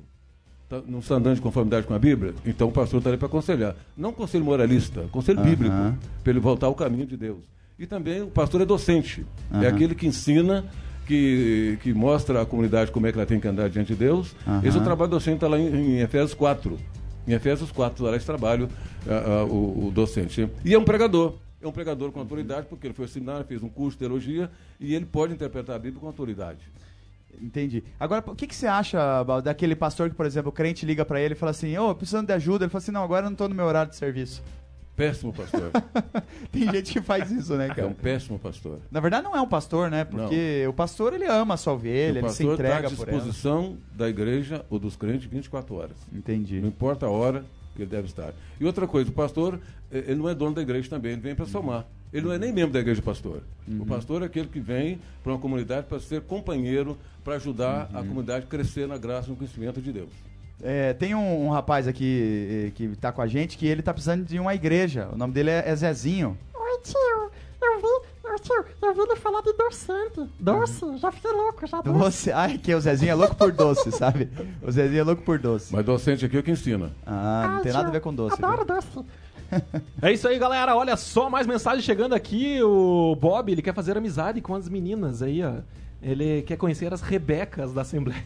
Tá- 0.69 0.81
não 0.85 0.99
está 0.99 1.15
andando 1.15 1.35
de 1.35 1.41
conformidade 1.41 1.87
com 1.87 1.93
a 1.95 1.99
Bíblia? 1.99 2.35
Então 2.45 2.67
o 2.67 2.71
pastor 2.71 2.99
está 2.99 3.09
ali 3.09 3.17
para 3.17 3.27
aconselhar. 3.27 3.75
Não 3.97 4.13
conselho 4.13 4.45
moralista, 4.45 5.05
conselho 5.11 5.39
Aham. 5.39 5.49
bíblico, 5.49 5.75
para 6.23 6.31
ele 6.31 6.39
voltar 6.39 6.67
ao 6.67 6.75
caminho 6.75 7.07
de 7.07 7.17
Deus. 7.17 7.45
E 7.79 7.87
também 7.87 8.21
o 8.21 8.27
pastor 8.27 8.61
é 8.61 8.65
docente. 8.65 9.25
É 9.51 9.55
Aham. 9.57 9.67
aquele 9.67 9.95
que 9.95 10.05
ensina, 10.05 10.63
que, 11.07 11.79
que 11.81 11.91
mostra 11.93 12.41
à 12.41 12.45
comunidade 12.45 12.91
como 12.91 13.07
é 13.07 13.11
que 13.11 13.17
ela 13.17 13.25
tem 13.25 13.39
que 13.39 13.47
andar 13.47 13.67
diante 13.67 13.93
de 13.93 13.95
Deus. 13.95 14.35
Aham. 14.45 14.61
Esse 14.63 14.77
é 14.77 14.81
o 14.81 14.83
trabalho 14.83 15.09
docente, 15.09 15.35
está 15.37 15.47
lá 15.47 15.57
em, 15.57 15.67
em 15.73 15.99
Efésios 16.01 16.35
4. 16.35 16.77
Em 17.27 17.33
Efésios 17.33 17.71
4, 17.71 18.05
lá 18.05 18.15
esse 18.15 18.25
trabalho, 18.25 18.69
o, 19.49 19.87
o 19.87 19.91
docente. 19.91 20.47
E 20.63 20.73
é 20.73 20.77
um 20.77 20.83
pregador. 20.83 21.33
É 21.61 21.67
um 21.67 21.71
pregador 21.71 22.11
com 22.11 22.19
autoridade, 22.19 22.67
porque 22.67 22.87
ele 22.87 22.93
foi 22.93 23.05
assinar, 23.05 23.43
fez 23.43 23.63
um 23.63 23.69
curso 23.69 23.97
de 23.97 23.99
teologia, 23.99 24.49
e 24.79 24.93
ele 24.93 25.05
pode 25.05 25.33
interpretar 25.33 25.75
a 25.75 25.79
Bíblia 25.79 25.99
com 25.99 26.07
autoridade. 26.07 26.59
Entendi. 27.41 27.83
Agora, 27.99 28.23
o 28.27 28.35
que, 28.35 28.47
que 28.47 28.55
você 28.55 28.67
acha 28.67 29.23
daquele 29.43 29.75
pastor 29.75 30.09
que, 30.09 30.15
por 30.15 30.25
exemplo, 30.25 30.49
o 30.49 30.51
crente 30.51 30.85
liga 30.85 31.05
pra 31.05 31.21
ele 31.21 31.33
e 31.33 31.37
fala 31.37 31.51
assim: 31.51 31.77
Ô, 31.77 31.93
precisando 31.93 32.27
de 32.27 32.33
ajuda? 32.33 32.65
Ele 32.65 32.71
fala 32.71 32.81
assim: 32.81 32.91
Não, 32.91 33.03
agora 33.03 33.25
eu 33.25 33.29
não 33.29 33.37
tô 33.37 33.47
no 33.47 33.55
meu 33.55 33.65
horário 33.65 33.91
de 33.91 33.95
serviço. 33.97 34.41
Péssimo 34.95 35.31
pastor. 35.31 35.71
Tem 36.51 36.71
gente 36.71 36.91
que 36.91 37.01
faz 37.01 37.29
isso, 37.29 37.55
né, 37.55 37.67
é 37.67 37.73
cara? 37.73 37.87
um 37.87 37.93
péssimo 37.93 38.39
pastor. 38.39 38.79
Na 38.89 38.99
verdade, 38.99 39.23
não 39.23 39.35
é 39.35 39.41
um 39.41 39.47
pastor, 39.47 39.91
né? 39.91 40.03
Porque 40.03 40.65
o 40.67 40.73
pastor 40.73 41.13
ele 41.13 41.25
ama 41.25 41.53
a 41.53 41.57
sua 41.57 41.73
ovelha, 41.73 42.17
ele 42.17 42.29
se 42.29 42.41
à 42.41 42.51
entrega 42.51 42.89
por 42.89 43.07
ela. 43.07 43.19
disposição 43.19 43.77
da 43.95 44.09
igreja 44.09 44.65
ou 44.71 44.79
dos 44.79 44.95
crentes 44.95 45.29
24 45.29 45.75
horas. 45.75 45.97
Entendi. 46.11 46.59
Não 46.59 46.69
importa 46.69 47.05
a 47.05 47.09
hora 47.11 47.45
que 47.77 47.83
ele 47.83 47.89
deve 47.89 48.07
estar. 48.07 48.33
E 48.59 48.65
outra 48.65 48.87
coisa, 48.87 49.09
o 49.09 49.13
pastor, 49.13 49.59
eh, 49.91 50.05
ele 50.07 50.15
não 50.15 50.27
é 50.27 50.35
dono 50.35 50.55
da 50.55 50.61
igreja 50.61 50.89
também, 50.89 51.13
ele 51.13 51.21
vem 51.21 51.35
para 51.35 51.45
somar. 51.45 51.85
Ele 52.11 52.25
não 52.25 52.33
é 52.33 52.37
nem 52.37 52.51
membro 52.51 52.73
da 52.73 52.79
igreja 52.79 53.01
pastor. 53.01 53.41
O 53.67 53.85
pastor 53.85 54.21
é 54.23 54.25
aquele 54.25 54.47
que 54.47 54.59
vem 54.59 54.99
para 55.21 55.33
uma 55.33 55.39
comunidade 55.39 55.87
para 55.87 55.99
ser 55.99 56.21
companheiro, 56.21 56.97
para 57.23 57.35
ajudar 57.35 57.89
a 57.93 57.99
comunidade 57.99 58.45
a 58.45 58.47
crescer 58.47 58.87
na 58.87 58.97
graça 58.97 59.27
e 59.27 59.31
no 59.31 59.35
conhecimento 59.35 59.81
de 59.81 59.91
Deus. 59.91 60.09
É, 60.63 60.93
tem 60.93 61.13
um, 61.13 61.47
um 61.47 61.49
rapaz 61.49 61.87
aqui 61.87 62.67
eh, 62.67 62.71
que 62.73 62.95
tá 62.95 63.11
com 63.11 63.21
a 63.21 63.27
gente 63.27 63.57
que 63.57 63.67
ele 63.67 63.81
tá 63.81 63.93
precisando 63.93 64.25
de 64.25 64.39
uma 64.39 64.55
igreja. 64.55 65.09
O 65.13 65.17
nome 65.17 65.33
dele 65.33 65.51
é, 65.51 65.63
é 65.67 65.75
Zezinho. 65.75 66.37
Oi, 66.55 66.79
tio. 66.81 67.31
Eu 67.61 67.77
vi, 67.79 68.06
tio, 68.47 68.65
eu 68.81 68.93
vi 68.93 68.99
ele 69.01 69.15
falar 69.15 69.41
de 69.41 69.53
docente. 69.53 70.29
Doce, 70.39 70.97
já 70.97 71.11
fiquei 71.11 71.31
louco, 71.31 71.67
já 71.67 71.81
doce. 71.81 71.99
Doce. 71.99 72.31
Ai, 72.31 72.57
que 72.57 72.73
o 72.73 72.79
Zezinho 72.79 73.11
é 73.11 73.15
louco 73.15 73.35
por 73.35 73.51
doce, 73.51 73.91
sabe? 73.91 74.29
O 74.61 74.71
Zezinho 74.71 74.99
é 75.01 75.03
louco 75.03 75.21
por 75.23 75.37
doce. 75.39 75.73
Mas 75.73 75.85
docente 75.85 76.25
aqui 76.25 76.37
é 76.37 76.39
o 76.39 76.43
que 76.43 76.51
ensina. 76.51 76.91
Ah, 77.05 77.43
não 77.47 77.55
Ai, 77.57 77.61
tem 77.63 77.71
tio, 77.71 77.77
nada 77.77 77.89
a 77.89 77.91
ver 77.91 78.01
com 78.01 78.13
doce. 78.13 78.35
Adoro 78.35 78.65
viu? 78.65 78.75
doce. 78.75 79.05
É 80.01 80.11
isso 80.11 80.27
aí, 80.27 80.37
galera. 80.37 80.75
Olha 80.75 80.97
só, 80.97 81.29
mais 81.29 81.47
mensagem 81.47 81.81
chegando 81.81 82.13
aqui. 82.13 82.61
O 82.61 83.15
Bob, 83.15 83.49
ele 83.51 83.61
quer 83.61 83.73
fazer 83.73 83.97
amizade 83.97 84.41
com 84.41 84.53
as 84.53 84.67
meninas 84.67 85.21
aí, 85.21 85.41
ó. 85.43 85.53
Ele 86.01 86.43
quer 86.43 86.57
conhecer 86.57 86.93
as 86.93 87.01
Rebecas 87.01 87.73
da 87.73 87.81
Assembleia. 87.81 88.21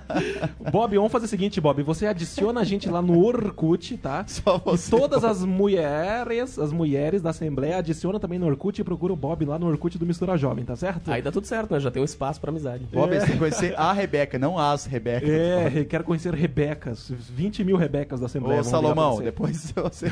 Bob, 0.72 0.96
vamos 0.96 1.12
fazer 1.12 1.26
o 1.26 1.28
seguinte, 1.28 1.60
Bob. 1.60 1.82
Você 1.82 2.06
adiciona 2.06 2.60
a 2.60 2.64
gente 2.64 2.88
lá 2.88 3.02
no 3.02 3.22
Orkut, 3.22 3.96
tá? 3.98 4.24
Só 4.26 4.58
você, 4.58 4.88
E 4.88 4.98
todas 4.98 5.22
as 5.22 5.44
mulheres, 5.44 6.58
as 6.58 6.72
mulheres 6.72 7.20
da 7.20 7.30
Assembleia, 7.30 7.76
adiciona 7.78 8.18
também 8.18 8.38
no 8.38 8.46
Orkut 8.46 8.80
e 8.80 8.84
procura 8.84 9.12
o 9.12 9.16
Bob 9.16 9.44
lá 9.44 9.58
no 9.58 9.66
Orkut 9.66 9.98
do 9.98 10.06
Mistura 10.06 10.36
Jovem, 10.38 10.64
tá 10.64 10.74
certo? 10.76 11.10
Aí 11.10 11.20
dá 11.20 11.30
tudo 11.30 11.46
certo, 11.46 11.72
né? 11.72 11.80
Já 11.80 11.90
tem 11.90 12.00
um 12.00 12.06
espaço 12.06 12.40
pra 12.40 12.50
amizade. 12.50 12.86
Bob, 12.90 13.14
você 13.14 13.26
tem 13.26 13.32
que 13.32 13.38
conhecer 13.38 13.78
a 13.78 13.92
Rebeca, 13.92 14.38
não 14.38 14.58
as 14.58 14.86
Rebecas. 14.86 15.28
É, 15.28 15.84
quero 15.84 16.04
conhecer 16.04 16.32
Rebecas. 16.32 17.10
20 17.10 17.64
mil 17.64 17.76
Rebecas 17.76 18.18
da 18.18 18.26
Assembleia. 18.26 18.62
Ô, 18.62 18.64
Salomão, 18.64 19.20
depois 19.20 19.72
você. 19.76 20.06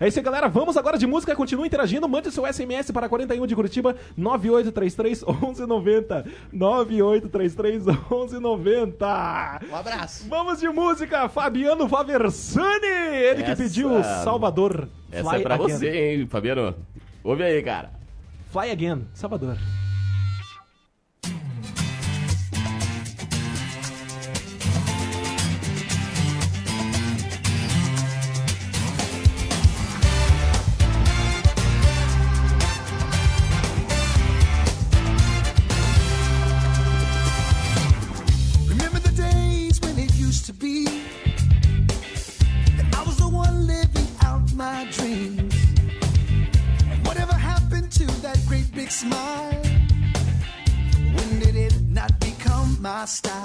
É 0.00 0.08
isso 0.08 0.18
aí, 0.18 0.24
galera. 0.24 0.48
Vamos 0.48 0.76
agora 0.78 0.96
de 0.96 1.06
música. 1.06 1.36
Continue 1.36 1.66
interagindo. 1.66 2.08
Mande 2.08 2.30
seu 2.30 2.50
SMS 2.50 2.90
para 2.90 3.08
41 3.10 3.46
de 3.46 3.54
Curitiba, 3.54 3.94
9833 4.16 5.22
1190. 5.22 6.13
9833 6.52 7.86
1190. 7.86 9.60
Um 9.70 9.76
abraço. 9.76 10.28
Vamos 10.28 10.60
de 10.60 10.68
música. 10.68 11.28
Fabiano 11.28 11.88
Faversani. 11.88 12.86
Ele 12.86 13.42
que 13.42 13.50
Essa- 13.50 13.62
pediu 13.62 13.90
Salvador. 14.22 14.88
Essa 15.10 15.30
Fly 15.30 15.40
é 15.40 15.42
pra 15.42 15.54
Again. 15.54 15.68
você, 15.68 15.90
hein, 15.90 16.26
Fabiano? 16.28 16.74
Ouve 17.22 17.42
aí, 17.42 17.62
cara. 17.62 17.90
Fly 18.52 18.70
Again, 18.70 19.06
Salvador. 19.14 19.56
Stop. 53.06 53.43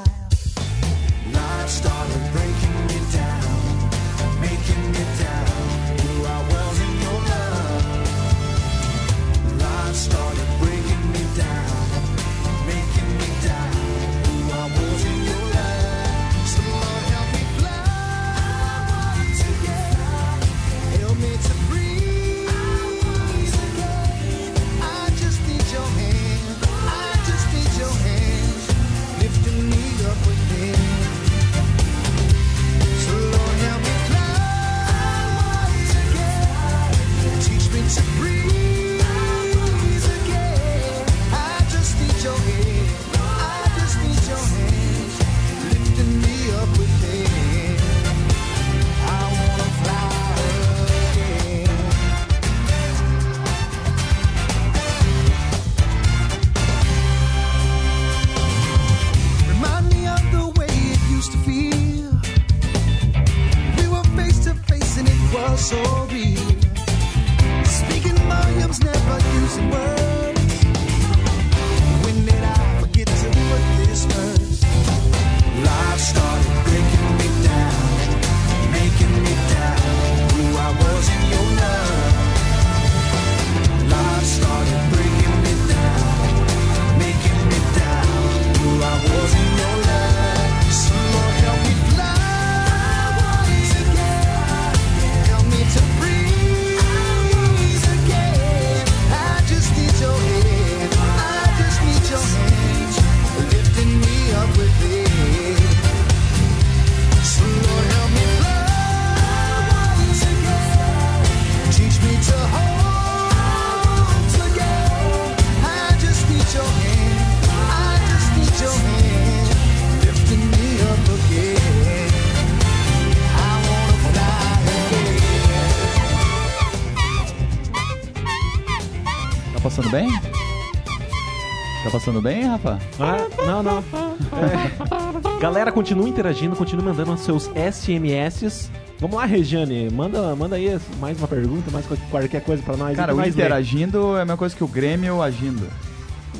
Passando 132.09 132.21
bem, 132.21 132.43
Rafa? 132.43 132.79
Ah, 132.99 133.27
não, 133.45 133.63
não. 133.63 133.77
É. 133.77 135.39
Galera, 135.39 135.71
continua 135.71 136.09
interagindo, 136.09 136.55
continua 136.55 136.83
mandando 136.85 137.13
os 137.13 137.21
seus 137.21 137.49
SMS. 137.55 138.69
Vamos 138.99 139.15
lá, 139.15 139.25
Regiane, 139.25 139.89
manda, 139.89 140.35
manda 140.35 140.55
aí 140.55 140.77
mais 140.99 141.17
uma 141.17 141.27
pergunta, 141.27 141.71
mais 141.71 141.85
qualquer 142.09 142.41
coisa 142.41 142.61
pra 142.63 142.75
nós. 142.75 142.97
Cara, 142.97 143.13
o 143.13 143.17
mais 143.17 143.33
interagindo 143.33 144.17
é 144.17 144.21
a 144.21 144.25
mesma 144.25 144.37
coisa 144.37 144.55
que 144.55 144.63
o 144.63 144.67
Grêmio 144.67 145.21
agindo. 145.21 145.67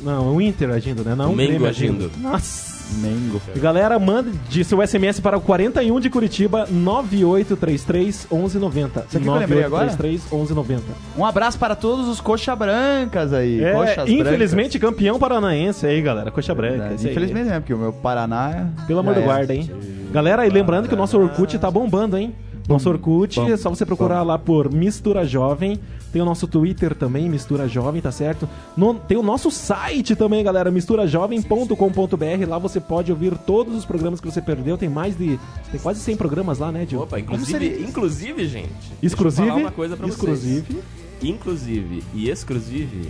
Não, 0.04 0.36
o 0.36 0.42
Inter 0.42 0.72
agindo, 0.72 1.04
né? 1.04 1.16
Não 1.16 1.32
O 1.32 1.36
Mengo 1.36 1.52
Grêmio 1.52 1.70
agindo. 1.70 2.12
Nossa. 2.18 2.69
Mengo. 2.98 3.41
E 3.55 3.60
galera, 3.60 3.98
manda 4.00 4.31
de 4.50 4.63
seu 4.63 4.86
SMS 4.86 5.19
para 5.19 5.38
o 5.38 5.41
41 5.41 6.00
de 6.00 6.10
Curitiba 6.10 6.65
9833 6.69 8.27
1190. 8.31 9.00
Isso 9.08 9.17
aqui 9.17 9.24
que 9.24 9.29
eu 9.29 9.36
lembrei 9.36 9.63
agora? 9.63 9.86
9833 9.86 10.31
1190. 10.31 10.84
Um 11.17 11.25
abraço 11.25 11.58
para 11.60 11.75
todos 11.75 12.08
os 12.08 12.19
coxa 12.22 12.55
brancas 12.55 13.34
aí. 13.34 13.63
É, 13.63 13.74
coxas 13.74 14.10
infelizmente, 14.10 14.79
campeão 14.79 15.19
paranaense 15.19 15.86
aí, 15.86 16.01
galera. 16.01 16.31
Coxa 16.31 16.53
brancas. 16.55 16.77
branca. 16.79 16.96
Aí. 17.01 17.12
Infelizmente, 17.12 17.48
né? 17.50 17.60
Porque 17.60 17.74
o 17.74 17.77
meu 17.77 17.93
Paraná. 17.93 18.51
é- 18.51 18.86
Pelo 18.88 19.00
amor 19.00 19.13
do 19.13 19.19
era. 19.19 19.25
guarda, 19.27 19.53
hein? 19.53 19.69
Galera, 20.12 20.46
e 20.46 20.50
lembrando 20.50 20.88
que 20.88 20.93
o 20.93 20.98
nosso 20.98 21.17
Orkut 21.19 21.58
tá 21.60 21.69
bombando, 21.69 22.17
hein? 22.17 22.34
Nosso 22.70 22.90
Orkut, 22.90 23.36
bom, 23.40 23.50
é 23.50 23.58
só 23.58 23.70
você 23.70 23.86
procurar 23.86 24.22
lá 24.24 24.38
por 24.38 24.72
Mistura 24.72 25.26
Jovem. 25.26 25.80
Tem 26.12 26.22
o 26.22 26.26
nosso 26.26 26.48
Twitter 26.48 26.96
também, 26.96 27.30
Mistura 27.30 27.68
Jovem, 27.68 28.02
tá 28.02 28.12
certo? 28.12 28.48
No- 28.76 28.96
tem 28.96 29.18
o 29.18 29.22
nosso 29.24 29.52
site 29.52 30.16
também, 30.16 30.44
galera, 30.44 30.72
misturajovem.com.br. 30.72 32.48
Lá 32.48 32.58
você 32.58 32.80
pode 32.80 33.12
ouvir 33.12 33.38
todos 33.38 33.76
os 33.76 33.86
programas 33.86 34.20
que 34.20 34.26
você 34.30 34.42
perdeu. 34.42 34.78
Tem 34.78 34.90
mais 34.90 35.16
de. 35.18 35.40
Tem 35.72 35.80
quase 35.80 36.00
100 36.00 36.16
programas 36.18 36.58
lá, 36.60 36.72
né, 36.72 36.86
Dil? 36.86 37.02
Opa, 37.02 37.20
inclusive, 37.20 37.84
inclusive, 37.88 38.48
gente. 38.48 38.70
Exclusive. 39.02 39.50
Uma 39.50 39.72
coisa 39.72 39.96
pra 39.98 40.08
exclusive. 40.08 40.62
vocês. 40.62 40.84
Inclusive 41.22 42.02
e 42.14 42.30
exclusive, 42.30 43.10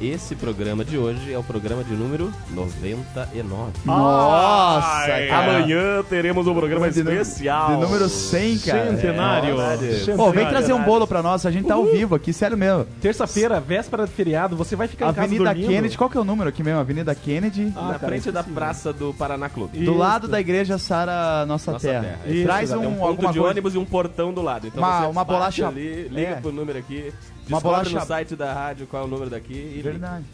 esse 0.00 0.34
programa 0.34 0.84
de 0.84 0.98
hoje 0.98 1.32
é 1.32 1.38
o 1.38 1.42
programa 1.44 1.84
de 1.84 1.94
número 1.94 2.32
99. 2.50 3.70
Nossa, 3.84 5.06
cara. 5.06 5.38
Amanhã 5.38 6.02
teremos 6.08 6.46
um 6.46 6.54
programa 6.54 6.90
De 6.90 6.98
especial. 7.00 7.76
De 7.76 7.82
número 7.82 8.08
100, 8.08 8.58
cara. 8.58 8.90
Centenário. 8.90 9.56
É. 9.60 10.16
Pô, 10.16 10.30
vem 10.32 10.46
trazer 10.48 10.72
um 10.72 10.82
bolo 10.82 11.06
pra 11.06 11.22
nós. 11.22 11.46
A 11.46 11.50
gente 11.50 11.66
tá 11.66 11.74
ao 11.74 11.84
vivo 11.86 12.14
aqui, 12.14 12.32
sério 12.32 12.56
mesmo. 12.56 12.84
Terça-feira, 13.00 13.60
véspera 13.60 14.04
de 14.06 14.12
feriado, 14.12 14.56
você 14.56 14.74
vai 14.74 14.88
ficar 14.88 15.06
em 15.06 15.14
casa 15.14 15.20
Avenida 15.26 15.44
dormindo? 15.44 15.68
Kennedy, 15.68 15.96
qual 15.98 16.10
que 16.10 16.16
é 16.16 16.20
o 16.20 16.24
número 16.24 16.48
aqui 16.48 16.62
mesmo? 16.62 16.80
Avenida 16.80 17.14
Kennedy. 17.14 17.72
Ah, 17.76 17.80
Na 17.82 17.86
cara, 17.94 18.08
frente 18.08 18.30
da 18.32 18.40
esqueci. 18.40 18.54
praça 18.54 18.92
do 18.92 19.14
Paraná 19.14 19.48
Clube. 19.48 19.78
do 19.78 19.82
Isso. 19.84 19.94
lado 19.96 20.26
da 20.28 20.40
igreja 20.40 20.78
Sara 20.78 21.46
Nossa, 21.46 21.72
Nossa 21.72 21.86
Terra. 21.88 22.18
Terra. 22.26 22.42
Traz 22.44 22.72
um, 22.72 22.80
um 22.80 22.94
ponto 22.94 23.04
alguma 23.06 23.32
de 23.32 23.38
coisa. 23.38 23.50
ônibus 23.52 23.74
e 23.74 23.78
um 23.78 23.84
portão 23.84 24.32
do 24.32 24.42
lado. 24.42 24.66
Então 24.66 24.82
Uma- 24.82 25.00
você 25.00 25.06
uma 25.06 25.24
bolacha- 25.24 25.68
ali, 25.68 26.08
liga 26.08 26.30
é. 26.30 26.34
pro 26.34 26.50
número 26.52 26.78
aqui, 26.78 27.12
Uma 27.48 27.60
bolacha- 27.60 27.98
no 28.00 28.06
site 28.06 28.36
da 28.36 28.52
rádio 28.52 28.86
qual 28.86 29.02
é 29.02 29.06
o 29.06 29.08
número 29.08 29.30
daqui 29.30 29.52
e. 29.54 29.80
Verdade. 29.82 30.24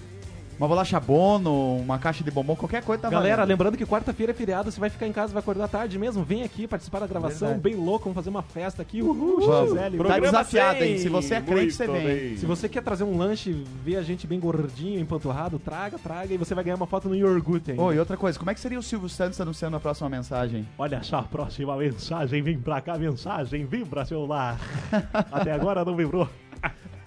Uma 0.58 0.66
bolacha 0.66 0.98
bono, 0.98 1.76
uma 1.76 2.00
caixa 2.00 2.24
de 2.24 2.32
bombom, 2.32 2.56
qualquer 2.56 2.82
coisa 2.82 3.00
tá 3.00 3.08
Galera, 3.08 3.36
valendo. 3.36 3.48
lembrando 3.50 3.76
que 3.76 3.86
quarta-feira 3.86 4.32
é 4.32 4.34
feriado, 4.34 4.72
você 4.72 4.80
vai 4.80 4.90
ficar 4.90 5.06
em 5.06 5.12
casa, 5.12 5.32
vai 5.32 5.38
acordar 5.40 5.68
tarde 5.68 5.96
mesmo. 6.00 6.24
Vem 6.24 6.42
aqui 6.42 6.66
participar 6.66 6.98
da 6.98 7.06
gravação, 7.06 7.50
Verdade. 7.50 7.62
bem 7.62 7.76
louco, 7.76 8.06
vamos 8.06 8.16
fazer 8.16 8.28
uma 8.28 8.42
festa 8.42 8.82
aqui. 8.82 9.00
Uhul, 9.00 9.38
Vamos. 9.46 9.70
XXL. 9.78 10.02
Tá 10.04 10.18
desafiado, 10.18 10.78
100. 10.80 10.90
hein? 10.90 10.98
Se 10.98 11.08
você 11.08 11.34
é 11.36 11.40
crente, 11.40 11.72
você 11.74 11.86
vem. 11.86 12.04
bem. 12.04 12.36
Se 12.38 12.44
você 12.44 12.68
quer 12.68 12.82
trazer 12.82 13.04
um 13.04 13.16
lanche, 13.16 13.52
ver 13.84 13.98
a 13.98 14.02
gente 14.02 14.26
bem 14.26 14.40
gordinho, 14.40 14.98
empanturrado, 14.98 15.60
traga, 15.60 15.96
traga, 15.96 16.34
e 16.34 16.36
você 16.36 16.56
vai 16.56 16.64
ganhar 16.64 16.74
uma 16.74 16.88
foto 16.88 17.08
no 17.08 17.14
iogurte 17.14 17.70
ainda. 17.70 17.80
Ô, 17.80 17.92
e 17.92 17.98
outra 18.00 18.16
coisa, 18.16 18.36
como 18.36 18.50
é 18.50 18.54
que 18.54 18.58
seria 18.58 18.80
o 18.80 18.82
Silvio 18.82 19.08
Santos 19.08 19.40
anunciando 19.40 19.76
a 19.76 19.80
próxima 19.80 20.08
mensagem? 20.08 20.66
Olha 20.76 21.04
só 21.04 21.18
a 21.18 21.22
próxima 21.22 21.76
mensagem, 21.76 22.42
vem 22.42 22.58
pra 22.58 22.80
cá, 22.80 22.98
mensagem, 22.98 23.64
vibra 23.64 24.04
celular. 24.04 24.58
Até 25.30 25.52
agora 25.52 25.84
não 25.84 25.94
vibrou. 25.94 26.28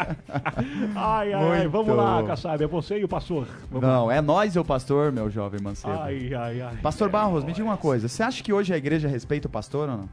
ai, 0.95 1.33
ai, 1.33 1.67
vamos 1.67 1.95
lá, 1.95 2.23
Kassab, 2.23 2.63
é 2.63 2.67
você 2.67 2.99
e 2.99 3.03
o 3.03 3.07
pastor. 3.07 3.47
Vamos 3.69 3.87
lá. 3.87 3.95
Não, 3.95 4.11
é 4.11 4.21
nós 4.21 4.55
e 4.55 4.59
o 4.59 4.65
pastor, 4.65 5.11
meu 5.11 5.29
jovem 5.29 5.61
mancebo. 5.61 5.93
Ai, 5.93 6.33
ai, 6.33 6.61
ai. 6.61 6.77
Pastor 6.77 7.09
Barros, 7.09 7.43
me 7.43 7.53
diga 7.53 7.65
uma 7.65 7.77
coisa. 7.77 8.07
Você 8.07 8.23
acha 8.23 8.43
que 8.43 8.51
hoje 8.53 8.73
a 8.73 8.77
igreja 8.77 9.07
respeita 9.07 9.47
o 9.47 9.51
pastor 9.51 9.89
ou 9.89 9.97
não? 9.97 10.09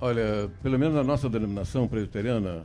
Olha, 0.00 0.48
pelo 0.62 0.78
menos 0.78 0.94
na 0.94 1.02
nossa 1.02 1.28
denominação 1.28 1.88
presbiteriana, 1.88 2.62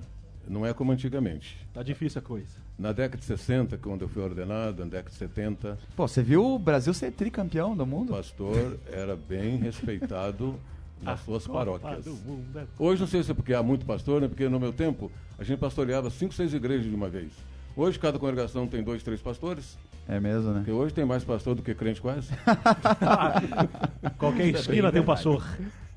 não 0.47 0.65
é 0.65 0.73
como 0.73 0.91
antigamente. 0.91 1.57
Tá 1.73 1.81
difícil 1.81 2.19
a 2.19 2.21
coisa. 2.21 2.63
Na 2.77 2.91
década 2.91 3.17
de 3.17 3.25
60, 3.25 3.77
quando 3.77 4.01
eu 4.03 4.09
fui 4.09 4.21
ordenado, 4.21 4.83
na 4.83 4.89
década 4.89 5.09
de 5.09 5.15
70, 5.15 5.77
Pô, 5.95 6.07
você 6.07 6.21
viu 6.21 6.45
o 6.45 6.59
Brasil 6.59 6.93
ser 6.93 7.11
tricampeão 7.11 7.75
do 7.75 7.83
o 7.83 7.87
mundo? 7.87 8.13
pastor 8.13 8.77
era 8.91 9.15
bem 9.15 9.57
respeitado 9.57 10.55
nas 11.01 11.19
suas 11.21 11.45
paróquias. 11.47 12.05
É- 12.07 12.65
Hoje 12.79 13.01
não 13.01 13.07
sei 13.07 13.23
se 13.23 13.31
é 13.31 13.33
porque 13.33 13.53
há 13.53 13.61
muito 13.63 13.85
pastor, 13.85 14.21
né? 14.21 14.27
Porque 14.27 14.47
no 14.47 14.59
meu 14.59 14.71
tempo 14.71 15.11
a 15.37 15.43
gente 15.43 15.59
pastoreava 15.59 16.09
cinco, 16.09 16.33
seis 16.33 16.53
igrejas 16.53 16.85
de 16.89 16.95
uma 16.95 17.09
vez. 17.09 17.31
Hoje 17.75 17.97
cada 17.99 18.19
congregação 18.19 18.67
tem 18.67 18.83
dois, 18.83 19.01
três 19.01 19.19
pastores, 19.21 19.77
É 20.07 20.19
mesmo, 20.19 20.51
né? 20.51 20.59
porque 20.59 20.71
hoje 20.71 20.93
tem 20.93 21.03
mais 21.05 21.23
pastor 21.23 21.55
do 21.55 21.61
que 21.63 21.73
crente 21.73 21.99
quase. 21.99 22.29
Qualquer 24.17 24.47
esquina 24.49 24.91
tem 24.91 25.01
um 25.01 25.05
pastor. 25.05 25.43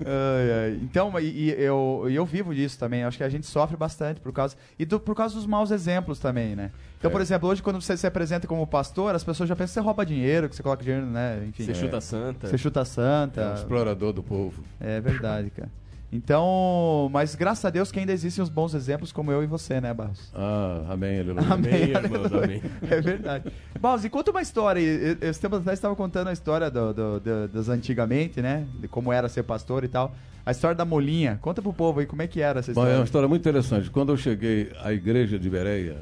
Ai, 0.01 0.51
ai. 0.53 0.79
Então, 0.83 1.19
e, 1.19 1.25
e 1.25 1.51
eu, 1.53 2.07
eu 2.11 2.25
vivo 2.27 2.55
disso 2.55 2.79
também. 2.79 3.03
Acho 3.05 3.17
que 3.17 3.25
a 3.25 3.29
gente 3.29 3.47
sofre 3.47 3.77
bastante 3.77 4.21
por 4.21 4.33
causa. 4.33 4.55
E 4.79 4.85
do- 4.85 5.01
por 5.01 5.15
causa 5.15 5.35
dos 5.35 5.47
maus 5.47 5.71
exemplos 5.71 6.19
também, 6.19 6.55
né? 6.55 6.71
Então, 6.99 7.11
É. 7.11 7.13
por 7.13 7.21
exemplo, 7.21 7.49
hoje 7.49 7.63
quando 7.63 7.81
você 7.81 7.97
se 7.97 8.07
apresenta 8.07 8.47
como 8.47 8.67
pastor, 8.67 9.15
as 9.15 9.25
pessoas 9.25 9.49
já 9.49 9.57
pensam 9.57 9.69
que 9.69 9.75
você 9.75 9.81
rouba 9.81 10.05
dinheiro, 10.05 10.49
que 10.49 10.57
você 10.57 10.63
coloca 10.63 10.83
dinheiro, 10.83 11.07
né? 11.07 11.45
Enfim. 11.49 11.65
Você 11.65 11.75
chuta 11.75 12.01
santa. 12.01 12.47
Você 12.49 12.59
chuta 12.59 12.81
É 12.81 12.83
um 12.83 12.87
santa. 12.87 13.55
explorador 13.57 14.13
do 14.13 14.23
povo. 14.23 14.63
É 14.81 15.01
verdade, 15.01 15.51
cara. 15.51 15.71
Então, 16.17 17.09
mas 17.13 17.35
graças 17.35 17.65
a 17.65 17.71
Deus 17.71 17.93
que 17.93 17.99
ainda 18.01 18.13
existem 18.13 18.43
os 18.43 18.49
bons 18.49 18.75
exemplos 18.75 19.13
como 19.13 19.31
eu 19.31 19.43
e 19.43 19.47
você, 19.47 19.81
né, 19.81 19.93
Barros? 19.93 20.31
Ah, 20.35 20.85
amém, 20.91 21.21
aleluia. 21.21 21.47
Amém, 21.49 21.95
Amém, 21.95 22.05
irmãos, 22.13 22.33
amém. 22.33 22.63
É 22.91 23.01
verdade. 23.01 23.53
Barros, 23.81 24.05
e 24.05 24.09
conta 24.11 24.31
uma 24.31 24.43
história 24.43 24.81
Esse 25.21 25.41
tempo 25.41 25.57
atrás 25.57 25.79
estava 25.79 25.95
contando 25.95 26.29
a 26.29 26.33
história 26.33 26.71
do, 26.71 26.93
do- 26.93 27.21
do- 27.21 27.49
dos 27.49 27.69
antigamente, 27.69 28.41
né? 28.41 28.67
De 28.81 28.89
como 28.89 29.13
era 29.13 29.29
ser 29.29 29.43
pastor 29.43 29.85
e 29.85 29.89
tal. 29.89 30.15
A 30.45 30.51
história 30.53 30.75
da 30.77 30.85
molinha. 30.85 31.39
Conta 31.43 31.61
pro 31.61 31.73
povo 31.73 32.01
aí 32.01 32.07
como 32.07 32.23
é 32.23 32.27
que 32.27 32.41
era 32.41 32.61
essa 32.61 32.73
Bom, 32.73 32.81
história. 32.81 32.93
é 32.95 32.99
uma 32.99 33.05
história 33.05 33.29
muito 33.29 33.41
interessante. 33.43 33.91
Quando 33.91 34.13
eu 34.13 34.17
cheguei 34.17 34.73
à 34.83 34.93
igreja 34.93 35.39
de 35.39 35.51
Bereia 35.51 35.97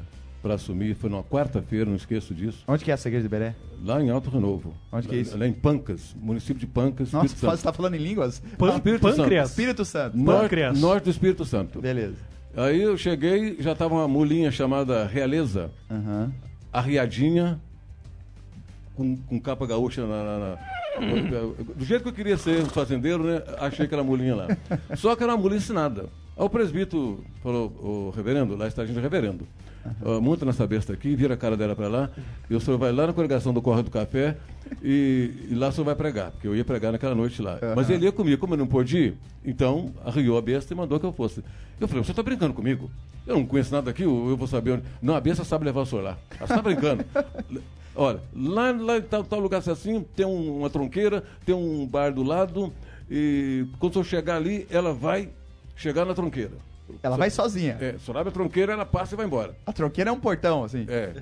para 0.45 0.53
assumir, 0.53 0.93
foi 0.93 1.09
numa 1.09 1.23
quarta-feira, 1.23 1.85
não 1.89 1.95
esqueço 1.95 2.31
disso, 2.31 2.63
Onde 2.67 2.85
que 2.85 2.91
é 2.91 2.93
essa 2.93 3.07
igreja 3.07 3.23
de 3.23 3.29
Beré? 3.29 3.55
lá 3.83 3.99
em 3.99 4.11
Alto 4.11 4.29
Renovo. 4.29 4.75
Onde 4.91 5.07
que 5.07 5.15
é 5.15 5.17
isso? 5.17 5.35
Lá 5.35 5.47
em 5.47 5.51
Pancas, 5.53 6.15
município 6.21 6.59
de 6.59 6.67
Pancas, 6.67 7.11
Nossa, 7.11 7.25
Espírito 7.25 7.49
você 7.49 7.57
Santo. 7.57 7.63
tá 7.63 7.73
falando 7.73 7.95
em 7.95 7.97
línguas? 7.97 8.43
Pan- 8.55 8.75
Espírito 8.75 9.01
pâncreas. 9.01 9.49
Espírito 9.49 9.83
Santo. 9.83 10.15
Norte, 10.15 10.41
Pâncreas. 10.41 10.79
norte 10.79 11.03
do 11.05 11.09
Espírito 11.09 11.45
Santo. 11.45 11.81
Beleza. 11.81 12.17
Aí 12.55 12.79
eu 12.79 12.95
cheguei, 12.95 13.57
já 13.59 13.71
estava 13.71 13.95
uma 13.95 14.07
mulinha 14.07 14.51
chamada 14.51 15.07
Realeza, 15.07 15.71
Aham. 15.89 16.31
arriadinha, 16.71 17.59
com, 18.95 19.17
com 19.17 19.39
capa 19.41 19.65
gaúcha 19.65 20.05
na, 20.05 20.23
na- 20.23 20.39
na- 20.39 20.57
Do 21.75 21.83
jeito 21.83 22.03
que 22.03 22.09
eu 22.09 22.13
queria 22.13 22.37
ser 22.37 22.61
um 22.61 22.67
fazendeiro, 22.67 23.23
né? 23.23 23.41
Achei 23.57 23.85
aquela 23.87 24.03
mulinha 24.03 24.35
lá. 24.35 24.47
Só 24.95 25.15
que 25.15 25.23
era 25.23 25.31
uma 25.33 25.41
mulinha 25.41 25.57
ensinada. 25.57 26.03
Aí 26.37 26.45
o 26.45 26.49
presbítero 26.51 27.23
falou, 27.41 27.65
o 27.81 28.13
reverendo, 28.15 28.55
lá 28.55 28.67
está 28.67 28.83
a 28.83 28.85
gente 28.85 28.99
reverendo. 28.99 29.47
"Ó, 30.03 30.19
monta 30.21 30.45
nessa 30.45 30.65
besta 30.67 30.93
aqui, 30.93 31.15
vira 31.15 31.33
a 31.33 31.37
cara 31.37 31.55
dela 31.57 31.75
para 31.75 31.87
lá, 31.87 32.09
e 32.49 32.55
o 32.55 32.59
senhor 32.59 32.77
vai 32.77 32.91
lá 32.91 33.07
na 33.07 33.13
congregação 33.13 33.53
do 33.53 33.61
Correio 33.61 33.83
do 33.83 33.91
Café 33.91 34.35
e, 34.83 35.47
e 35.51 35.55
lá 35.55 35.69
o 35.69 35.71
senhor 35.71 35.85
vai 35.85 35.95
pregar, 35.95 36.31
porque 36.31 36.47
eu 36.47 36.55
ia 36.55 36.65
pregar 36.65 36.91
naquela 36.91 37.15
noite 37.15 37.41
lá. 37.41 37.57
Mas 37.75 37.89
ele 37.89 38.05
ia 38.05 38.11
comigo, 38.11 38.39
como 38.39 38.53
eu 38.53 38.57
não 38.57 38.67
podia 38.67 38.99
ir, 39.07 39.17
então 39.43 39.91
arriou 40.03 40.37
a 40.37 40.41
besta 40.41 40.73
e 40.73 40.77
mandou 40.77 40.99
que 40.99 41.05
eu 41.05 41.13
fosse. 41.13 41.43
Eu 41.79 41.87
falei, 41.87 42.03
você 42.03 42.11
está 42.11 42.23
brincando 42.23 42.53
comigo? 42.53 42.89
Eu 43.27 43.35
não 43.37 43.45
conheço 43.45 43.71
nada 43.73 43.89
aqui, 43.91 44.03
eu, 44.03 44.29
eu 44.29 44.37
vou 44.37 44.47
saber 44.47 44.71
onde. 44.71 44.83
Não, 45.01 45.15
a 45.15 45.19
besta 45.21 45.43
sabe 45.43 45.65
levar 45.65 45.81
o 45.81 45.85
senhor 45.85 46.03
lá. 46.03 46.17
Ela 46.37 46.43
está 46.45 46.61
brincando. 46.61 47.03
Olha, 47.97 48.19
lá, 48.35 48.71
lá 48.71 48.97
em 48.97 49.01
tal, 49.01 49.23
tal 49.23 49.39
lugar 49.39 49.59
assim, 49.65 50.03
tem 50.15 50.25
um- 50.25 50.59
uma 50.59 50.69
tronqueira, 50.69 51.23
tem 51.45 51.55
um 51.55 51.85
bar 51.87 52.11
do 52.13 52.23
lado, 52.23 52.73
e 53.09 53.65
quando 53.79 53.91
o 53.91 53.93
senhor 53.93 54.03
chegar 54.05 54.35
ali, 54.35 54.67
ela 54.69 54.93
vai 54.93 55.29
chegar 55.77 56.05
na 56.05 56.13
tronqueira. 56.13 56.51
Ela 57.03 57.17
vai 57.17 57.29
sozinha. 57.29 57.77
É, 57.79 57.95
senhor 57.99 58.17
abre 58.17 58.29
a 58.29 58.31
tronqueira, 58.33 58.73
ela 58.73 58.85
passa 58.85 59.15
e 59.15 59.17
vai 59.17 59.25
embora. 59.25 59.55
A 59.65 59.71
tronqueira 59.73 60.09
é 60.09 60.13
um 60.13 60.19
portão, 60.19 60.63
assim. 60.63 60.85
É, 60.89 61.13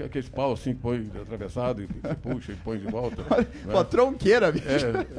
é 0.00 0.04
aquele 0.04 0.28
pau 0.28 0.52
assim 0.52 0.74
que 0.74 0.80
põe 0.80 1.10
atravessado 1.20 1.82
e 1.82 1.86
você 1.86 2.14
puxa 2.14 2.52
e 2.52 2.56
põe 2.56 2.78
de 2.78 2.86
volta. 2.86 3.22
Pô, 3.70 3.84
tronqueira, 3.84 4.52
bicho. 4.52 4.66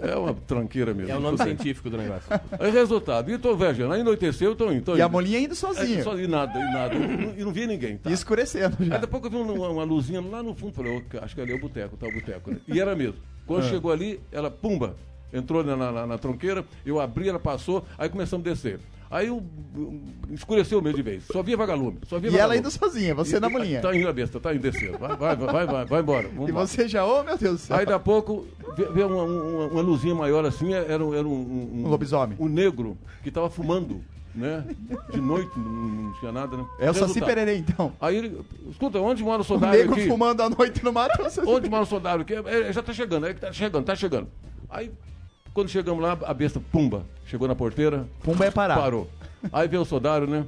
É, 0.02 0.12
é 0.12 0.16
uma 0.16 0.34
tranqueira 0.34 0.94
mesmo. 0.94 1.12
É 1.12 1.16
o 1.16 1.20
nome 1.20 1.38
científico 1.38 1.90
do 1.90 1.98
negócio. 1.98 2.30
Aí 2.60 2.72
resultado, 2.72 3.32
e 3.32 3.38
tô 3.38 3.56
viajando, 3.56 3.94
aí 3.94 4.02
anoiteceu, 4.02 4.52
eu 4.52 4.56
tô 4.56 4.72
indo, 4.72 4.84
tô 4.84 4.92
E 4.94 4.96
indo. 4.96 5.04
a 5.04 5.10
molinha 5.10 5.40
indo 5.40 5.54
É, 5.54 5.56
sozinha. 5.56 6.04
só, 6.04 6.18
e 6.18 6.28
nada, 6.28 6.58
e 6.60 6.74
nada. 6.74 6.96
E 6.96 7.44
não, 7.44 7.50
e 7.50 7.54
via 7.54 7.68
ninguém. 7.68 7.98
Tá? 7.98 8.10
E 8.10 8.14
escurecendo 8.14 8.78
já. 8.86 8.98
Aí 8.98 9.08
pouco 9.08 9.28
eu 9.28 9.32
vi 9.32 9.38
uma, 9.38 9.70
uma 9.70 9.84
luzinha 9.84 10.22
lá 10.22 10.44
no 10.44 10.54
fundo, 10.54 10.74
falei, 10.74 10.98
"Ô, 10.98 11.24
acho 11.24 11.34
que 11.36 11.42
ali 11.42 11.52
é 11.52 11.56
o 11.56 11.60
boteco, 11.60 11.98
tá 11.98 12.08
o 12.08 12.12
boteco. 12.12 12.52
Né? 12.52 12.58
E 12.68 12.80
era 12.80 12.96
mesmo. 12.96 13.16
Quando 13.48 13.64
chegou 13.66 13.92
ali, 13.92 14.20
ela, 14.32 14.50
pumba, 14.52 14.96
entrou 15.34 15.64
na, 15.64 15.76
na- 15.76 16.06
na 16.08 16.18
tronqueira, 16.18 16.64
eu 16.86 17.00
abri, 17.00 17.28
ela 17.28 17.40
passou, 17.40 17.84
aí 17.98 18.08
começamos 18.10 18.46
a 18.46 18.50
descer. 18.50 18.80
Aí 19.12 19.30
o- 19.30 19.44
o- 19.76 20.02
escureceu 20.32 20.82
mesmo 20.82 20.96
de 20.96 21.04
vez, 21.04 21.24
só 21.30 21.44
via 21.44 21.58
vagalume, 21.58 22.00
só 22.08 22.18
via 22.18 22.30
E 22.30 22.34
ela 22.34 22.48
vagalume. 22.54 22.60
indo 22.60 22.72
sozinha, 22.72 23.14
você 23.14 23.40
na 23.42 23.50
E- 23.50 23.52
molinha. 23.52 23.82
Tá 23.82 23.94
indo 23.96 24.08
a 24.08 24.14
besta, 24.14 24.40
tá 24.40 24.54
indo 24.54 24.62
descendo. 24.62 24.98
Vai, 24.98 25.18
vai, 25.18 25.36
vai, 25.36 25.48
vai, 25.52 25.66
vai, 25.68 25.86
vai 25.86 26.00
embora. 26.02 26.30
vamos 26.30 26.50
E 26.50 26.52
você 26.54 26.88
já, 26.88 27.06
oh 27.06 27.22
meu 27.24 27.38
Deus 27.38 27.60
do 27.62 27.66
céu. 27.68 27.76
Aí 27.76 27.86
daqui 27.86 27.94
a 27.96 28.00
pouco 28.00 28.48
vê, 28.94 29.04
uma, 29.04 29.24
uma, 29.24 29.66
uma 29.68 29.82
luzinha 29.82 30.16
maior 30.16 30.46
assim, 30.46 30.74
era, 30.74 31.04
um- 31.06 31.14
era 31.14 31.28
um, 31.28 31.32
um, 31.32 31.84
Um 31.86 31.88
lobisomem. 31.90 32.38
Um 32.40 32.48
negro 32.48 32.98
que 33.22 33.28
estava 33.30 33.50
fumando. 33.50 34.02
né? 34.34 34.64
De 35.12 35.20
noite 35.20 35.52
não, 35.60 35.70
não 35.70 36.14
tinha 36.22 36.32
nada, 36.32 36.56
né? 36.56 36.66
É 36.80 36.90
o 36.90 36.94
Saci. 36.94 37.20
Pererê, 37.20 37.58
então. 37.58 37.92
Aí 38.00 38.16
ele, 38.16 38.40
escuta, 38.70 38.98
onde 39.02 39.22
mora 39.22 39.40
o 39.40 39.42
O 39.42 39.44
soldado 39.44 39.76
negro 39.76 39.92
aqui? 39.94 40.08
fumando 40.08 40.40
à 40.40 40.50
noite 40.50 40.82
no 40.86 40.94
mato. 40.94 41.20
é 41.22 41.42
o 41.42 41.50
Onde 41.50 41.70
mora 41.70 41.84
o 41.84 41.86
soldado 41.86 42.22
aqui? 42.22 42.34
É, 42.36 42.72
já 42.72 42.82
tá 42.82 42.94
chegando, 42.94 43.26
é 43.26 43.34
que 43.34 43.42
tá 43.42 43.52
chegando, 43.52 43.84
tá 43.84 43.94
chegando. 43.94 44.30
Aí, 44.70 44.90
quando 45.54 45.70
chegamos 45.70 46.02
lá, 46.02 46.18
a 46.26 46.34
besta, 46.34 46.62
pumba, 46.72 47.06
chegou 47.26 47.48
na 47.48 47.56
porteira, 47.56 48.08
Pumba 48.24 48.46
é 48.46 48.52
parar. 48.52 48.76
parou. 48.78 49.10
Aí 49.52 49.68
veio 49.68 49.82
o 49.82 49.86
sodário, 49.86 50.28
né? 50.28 50.46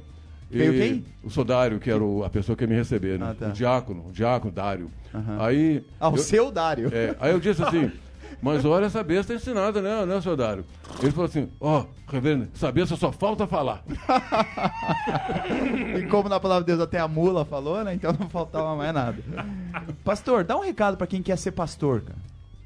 Veio 0.50 0.72
quem? 0.74 1.04
O 1.24 1.30
sodário, 1.30 1.80
que 1.80 1.90
era 1.90 2.02
o- 2.02 2.22
a 2.22 2.30
pessoa 2.30 2.54
que 2.54 2.62
ia 2.64 2.68
me 2.68 2.76
receber, 2.76 3.18
né? 3.18 3.28
Ah, 3.30 3.34
tá. 3.34 3.46
O 3.48 3.52
diácono, 3.52 4.06
o 4.08 4.12
diácono 4.12 4.52
Dário. 4.52 4.90
Aham. 5.12 5.36
Aí. 5.44 5.84
Ah, 5.98 6.08
o 6.10 6.14
eu- 6.14 6.18
seu 6.18 6.52
Dário. 6.52 6.90
é, 6.94 7.16
aí 7.18 7.32
eu 7.32 7.40
disse 7.40 7.60
assim, 7.62 7.90
mas 8.40 8.64
olha, 8.64 8.84
essa 8.86 9.02
besta 9.02 9.32
é 9.32 9.36
ensinada, 9.36 9.82
né, 9.82 10.06
né, 10.06 10.20
seu 10.20 10.36
Dário? 10.36 10.64
Ele 11.00 11.10
falou 11.10 11.24
assim, 11.26 11.48
ó, 11.60 11.86
reverendo, 12.06 12.48
essa 12.54 12.70
besta 12.70 12.94
só 12.94 13.10
falta 13.10 13.46
falar. 13.48 13.82
E 15.98 16.06
como 16.06 16.28
na 16.28 16.40
palavra 16.40 16.64
de 16.64 16.68
Deus 16.68 16.80
até 16.80 16.98
a 16.98 17.08
mula 17.08 17.44
falou, 17.44 17.82
né? 17.84 17.94
Então 17.94 18.12
não 18.18 18.28
faltava 18.28 18.74
mais 18.76 18.92
nada. 18.92 19.18
Pastor, 20.04 20.44
dá 20.44 20.56
um 20.56 20.60
recado 20.60 20.96
pra 20.96 21.06
quem 21.06 21.22
quer 21.22 21.36
ser 21.38 21.52
pastor, 21.52 22.02
cara. 22.02 22.18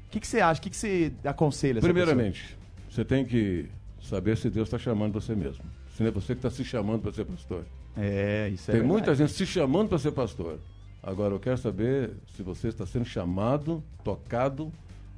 O 0.09 0.11
que, 0.11 0.19
que 0.19 0.27
você 0.27 0.41
acha? 0.41 0.59
O 0.59 0.63
que, 0.63 0.69
que 0.71 0.75
você 0.75 1.13
aconselha? 1.23 1.79
Primeiramente, 1.81 2.57
você 2.89 3.05
tem 3.05 3.23
que 3.23 3.69
saber 4.01 4.35
se 4.37 4.49
Deus 4.49 4.67
está 4.67 4.77
chamando 4.79 5.13
você 5.13 5.35
mesmo. 5.35 5.63
Se 5.95 6.01
não 6.01 6.09
é 6.09 6.11
você 6.11 6.33
que 6.33 6.39
está 6.39 6.49
se 6.49 6.63
chamando 6.65 7.03
para 7.03 7.11
ser 7.13 7.25
pastor. 7.25 7.63
É, 7.95 8.49
isso 8.49 8.63
é 8.71 8.73
Tem 8.73 8.81
verdade. 8.81 8.87
muita 8.87 9.13
gente 9.15 9.31
se 9.33 9.45
chamando 9.45 9.89
para 9.89 9.99
ser 9.99 10.11
pastor. 10.11 10.59
Agora, 11.03 11.33
eu 11.35 11.39
quero 11.39 11.57
saber 11.57 12.11
se 12.35 12.41
você 12.41 12.69
está 12.69 12.85
sendo 12.85 13.05
chamado, 13.05 13.83
tocado 14.03 14.71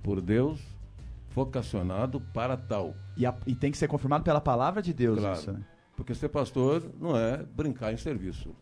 por 0.03 0.19
Deus, 0.19 0.59
vocacionado 1.33 2.19
para 2.33 2.57
tal. 2.57 2.93
E, 3.15 3.25
a- 3.25 3.35
e 3.47 3.55
tem 3.55 3.71
que 3.71 3.77
ser 3.77 3.87
confirmado 3.87 4.23
pela 4.23 4.41
palavra 4.41 4.81
de 4.81 4.93
Deus 4.93 5.19
Claro. 5.19 5.39
isso, 5.39 5.51
né? 5.53 5.61
Porque 5.95 6.13
ser 6.13 6.29
pastor 6.29 6.83
não 6.99 7.15
é 7.15 7.43
brincar 7.55 7.93
em 7.93 7.97
serviço. 7.97 8.53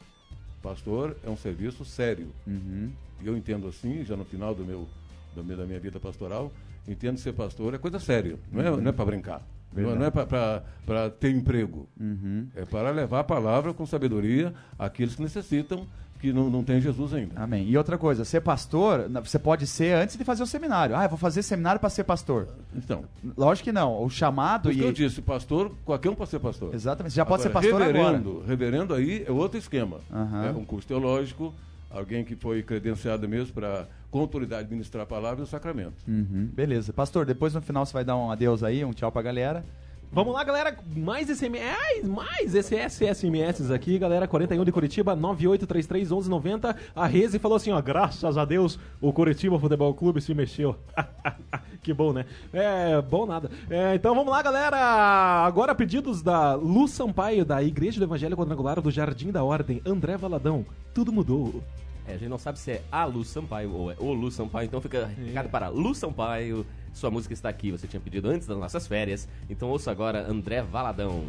Pastor 0.61 1.17
é 1.23 1.29
um 1.29 1.37
serviço 1.37 1.83
sério. 1.85 2.31
Uhum. 2.45 2.91
E 3.21 3.27
eu 3.27 3.35
entendo 3.37 3.67
assim, 3.67 4.03
já 4.03 4.15
no 4.15 4.25
final 4.25 4.53
do 4.53 4.63
meu, 4.65 4.87
do 5.35 5.43
meu- 5.43 5.57
da 5.57 5.65
minha 5.65 5.79
vida 5.79 5.99
pastoral, 5.99 6.51
entendo 6.87 7.17
ser 7.17 7.33
pastor 7.33 7.73
é 7.73 7.77
coisa 7.77 7.99
séria. 7.99 8.37
Não 8.51 8.61
é, 8.61 8.69
não 8.81 8.89
é 8.89 8.91
para 8.91 9.05
brincar. 9.05 9.41
Não 9.71 9.91
é, 9.91 9.95
não 9.95 10.05
é 10.05 10.09
para 10.11 11.09
ter 11.19 11.29
emprego. 11.29 11.87
Uhum. 11.99 12.47
É 12.55 12.65
para 12.65 12.89
levar 12.89 13.19
a 13.19 13.23
palavra 13.23 13.73
com 13.73 13.85
sabedoria 13.85 14.53
àqueles 14.79 15.15
que 15.15 15.21
necessitam, 15.21 15.85
que 16.19 16.33
não, 16.33 16.49
não 16.49 16.63
têm 16.63 16.81
Jesus 16.81 17.13
ainda. 17.13 17.39
Amém. 17.39 17.65
E 17.69 17.77
outra 17.77 17.97
coisa, 17.97 18.25
ser 18.25 18.41
pastor, 18.41 19.07
você 19.23 19.39
pode 19.39 19.65
ser 19.67 19.93
antes 19.95 20.17
de 20.17 20.23
fazer 20.25 20.43
o 20.43 20.45
seminário. 20.47 20.93
Ah, 20.97 21.03
eu 21.05 21.09
vou 21.09 21.17
fazer 21.17 21.43
seminário 21.43 21.79
para 21.79 21.89
ser 21.89 22.03
pastor. 22.03 22.47
Então, 22.75 23.05
Lógico 23.37 23.65
que 23.65 23.71
não. 23.71 24.03
O 24.03 24.09
chamado 24.09 24.63
por 24.63 24.71
e. 24.73 24.75
que 24.75 24.83
eu 24.83 24.91
disse, 24.91 25.21
pastor, 25.21 25.71
qualquer 25.85 26.09
um 26.09 26.15
pode 26.15 26.29
ser 26.31 26.39
pastor. 26.39 26.73
Exatamente. 26.73 27.13
Você 27.13 27.17
já 27.17 27.25
pode 27.25 27.43
Agora, 27.47 27.61
ser 27.61 27.69
pastor 27.69 27.79
reverendo, 27.87 28.29
agora. 28.31 28.47
Reverendo 28.47 28.93
aí 28.95 29.23
é 29.25 29.31
outro 29.31 29.57
esquema. 29.57 29.99
Aham. 30.11 30.45
É 30.47 30.51
um 30.51 30.65
curso 30.65 30.87
teológico, 30.87 31.53
alguém 31.89 32.23
que 32.23 32.35
foi 32.35 32.61
credenciado 32.61 33.27
mesmo 33.27 33.53
para, 33.53 33.87
com 34.11 34.19
autoridade, 34.19 34.69
ministrar 34.69 35.03
a 35.03 35.07
palavra 35.07 35.41
e 35.41 35.43
o 35.43 35.47
sacramento. 35.47 36.03
Uhum. 36.07 36.49
Beleza. 36.53 36.93
Pastor, 36.93 37.25
depois 37.25 37.53
no 37.53 37.61
final 37.61 37.85
você 37.85 37.93
vai 37.93 38.03
dar 38.03 38.15
um 38.15 38.31
adeus 38.31 38.63
aí, 38.63 38.83
um 38.85 38.91
tchau 38.91 39.11
pra 39.11 39.21
galera. 39.21 39.63
Vamos 40.11 40.33
lá, 40.33 40.43
galera. 40.43 40.75
Mais 40.95 41.29
SMS, 41.29 42.03
mais 42.03 42.55
SMS 42.55 43.69
aqui, 43.71 43.99
galera. 43.99 44.27
41 44.27 44.65
de 44.65 44.71
Curitiba, 44.71 45.15
98331190. 45.15 46.75
A 46.95 47.05
Reze 47.05 47.37
falou 47.37 47.57
assim, 47.57 47.71
ó, 47.71 47.79
graças 47.79 48.35
a 48.35 48.43
Deus, 48.43 48.79
o 48.99 49.13
Curitiba 49.13 49.59
Futebol 49.59 49.93
Clube 49.93 50.19
se 50.19 50.33
mexeu. 50.33 50.75
que 51.83 51.93
bom, 51.93 52.11
né? 52.11 52.25
É, 52.51 52.99
bom 53.01 53.27
nada. 53.27 53.51
É, 53.69 53.93
então 53.93 54.15
vamos 54.15 54.31
lá, 54.31 54.41
galera. 54.41 54.77
Agora 55.45 55.75
pedidos 55.75 56.23
da 56.23 56.55
Lu 56.55 56.87
Sampaio, 56.87 57.45
da 57.45 57.61
Igreja 57.61 57.99
do 57.99 58.05
Evangelho 58.05 58.35
Quadrangular 58.35 58.81
do 58.81 58.89
Jardim 58.89 59.31
da 59.31 59.43
Ordem, 59.43 59.79
André 59.85 60.17
Valadão. 60.17 60.65
Tudo 60.91 61.11
mudou. 61.11 61.61
É, 62.09 62.15
a 62.15 62.17
gente 62.17 62.29
não 62.29 62.39
sabe 62.39 62.57
se 62.57 62.71
é 62.71 62.81
a 62.91 63.05
Lu 63.05 63.23
Sampaio 63.23 63.71
ou 63.71 63.91
é 63.91 63.95
o 63.99 64.11
Lu 64.11 64.31
Sampaio, 64.31 64.65
então 64.65 64.81
fica 64.81 65.05
recado 65.05 65.47
para 65.49 65.67
Lu 65.69 65.93
Sampaio. 65.93 66.65
Sua 66.91 67.11
música 67.11 67.35
está 67.35 67.49
aqui, 67.49 67.71
você 67.71 67.87
tinha 67.87 67.99
pedido 67.99 68.27
antes 68.27 68.47
das 68.47 68.57
nossas 68.57 68.87
férias. 68.87 69.27
Então 69.47 69.69
ouça 69.69 69.91
agora 69.91 70.25
André 70.27 70.63
Valadão. 70.63 71.23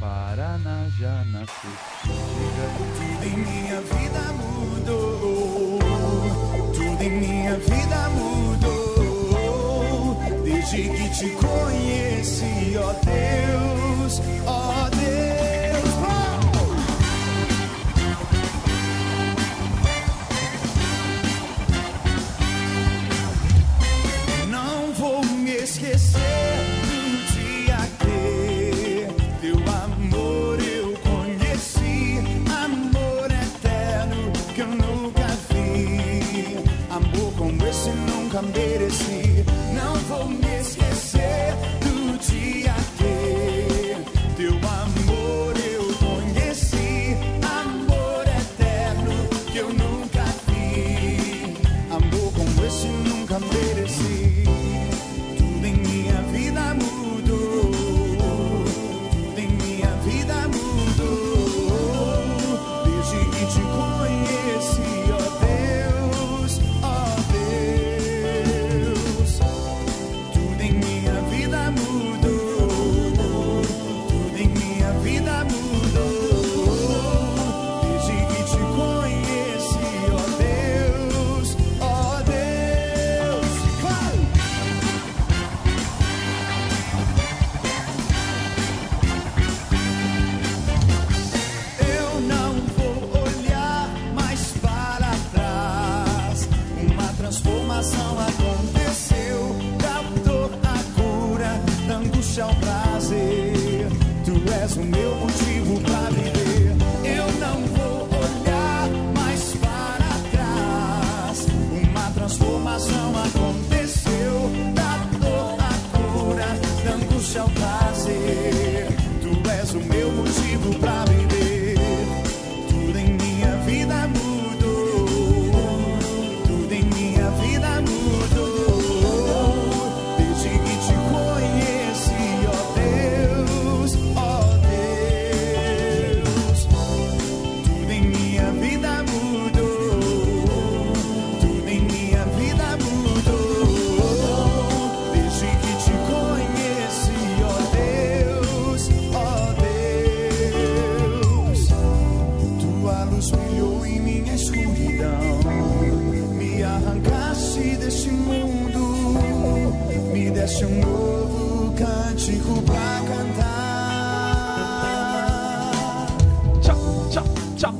Paraná 0.00 0.88
já 0.98 1.22
nasceu. 1.26 1.70
Tudo 2.02 3.24
em 3.26 3.36
minha 3.36 3.80
vida 3.82 4.32
mudou. 4.32 5.78
Tudo 6.72 7.02
em 7.02 7.10
minha 7.10 7.58
vida 7.58 8.08
mudou. 8.16 8.70
Desde 10.42 10.88
que 10.88 11.10
te 11.10 11.28
conheci, 11.36 12.74
ó 12.78 12.94
Deus, 13.04 14.22
ó 14.46 14.88
Deus. 14.88 14.99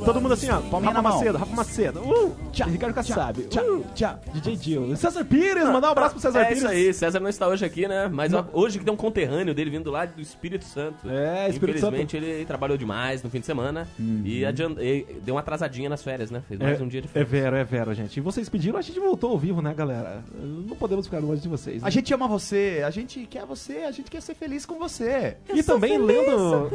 Todo 0.05 0.21
mundo 0.21 0.33
assim, 0.33 0.49
ó. 0.49 0.59
Palminha 0.61 0.91
Rafa 0.93 1.01
na 1.01 1.09
mão. 1.09 1.17
Macedo, 1.17 1.37
Rafa 1.37 1.55
Macedo. 1.55 1.99
Uh, 2.01 2.35
Tchau, 2.51 2.67
Ricardo 2.69 2.93
Kassab. 2.93 3.41
tchau, 3.43 3.63
Uh, 3.65 3.85
tchau. 3.93 4.19
DJ 4.33 4.55
Dil. 4.55 4.95
César 4.97 5.23
Pires, 5.25 5.63
mandar 5.65 5.89
um 5.89 5.91
abraço 5.91 6.11
pro 6.15 6.21
César 6.21 6.41
É 6.41 6.45
Pires. 6.45 6.59
isso 6.59 6.67
aí, 6.67 6.93
César 6.93 7.19
não 7.19 7.29
está 7.29 7.47
hoje 7.47 7.63
aqui, 7.65 7.87
né? 7.87 8.09
Mas 8.11 8.33
ó, 8.33 8.45
hoje 8.53 8.79
que 8.79 8.85
tem 8.85 8.93
um 8.93 8.97
conterrâneo 8.97 9.53
dele 9.53 9.69
vindo 9.69 9.89
lá 9.91 10.05
do 10.05 10.21
Espírito 10.21 10.65
Santo. 10.65 11.09
É, 11.09 11.49
Espírito 11.49 11.77
Infelizmente 11.77 12.17
ele 12.17 12.45
trabalhou 12.45 12.77
demais 12.77 13.23
no 13.23 13.29
fim 13.29 13.39
de 13.39 13.45
semana 13.45 13.87
e, 14.23 14.43
adiant- 14.45 14.77
e 14.79 15.05
deu 15.23 15.35
uma 15.35 15.41
atrasadinha 15.41 15.89
nas 15.89 16.01
férias, 16.03 16.29
né? 16.31 16.41
Fez 16.47 16.59
mais 16.59 16.81
um 16.81 16.87
dia 16.87 17.01
de 17.01 17.07
É 17.07 17.11
férias. 17.11 17.29
vero, 17.31 17.55
é 17.55 17.63
vero, 17.63 17.93
gente. 17.93 18.17
E 18.17 18.21
vocês 18.21 18.49
pediram, 18.49 18.77
a 18.77 18.81
gente 18.81 18.99
voltou 18.99 19.31
ao 19.31 19.37
vivo, 19.37 19.61
né, 19.61 19.73
galera? 19.73 20.23
Não 20.33 20.75
podemos 20.75 21.05
ficar 21.05 21.19
longe 21.19 21.41
de 21.41 21.47
vocês. 21.49 21.81
né? 21.81 21.87
A 21.87 21.91
gente 21.91 22.13
ama 22.13 22.27
você, 22.27 22.81
a 22.85 22.89
gente 22.89 23.25
quer 23.27 23.45
você, 23.45 23.79
a 23.87 23.91
gente 23.91 24.09
quer 24.09 24.21
ser 24.21 24.35
feliz 24.35 24.65
com 24.65 24.77
você. 24.79 25.37
E 25.53 25.61
também 25.63 25.97
lendo. 25.97 26.69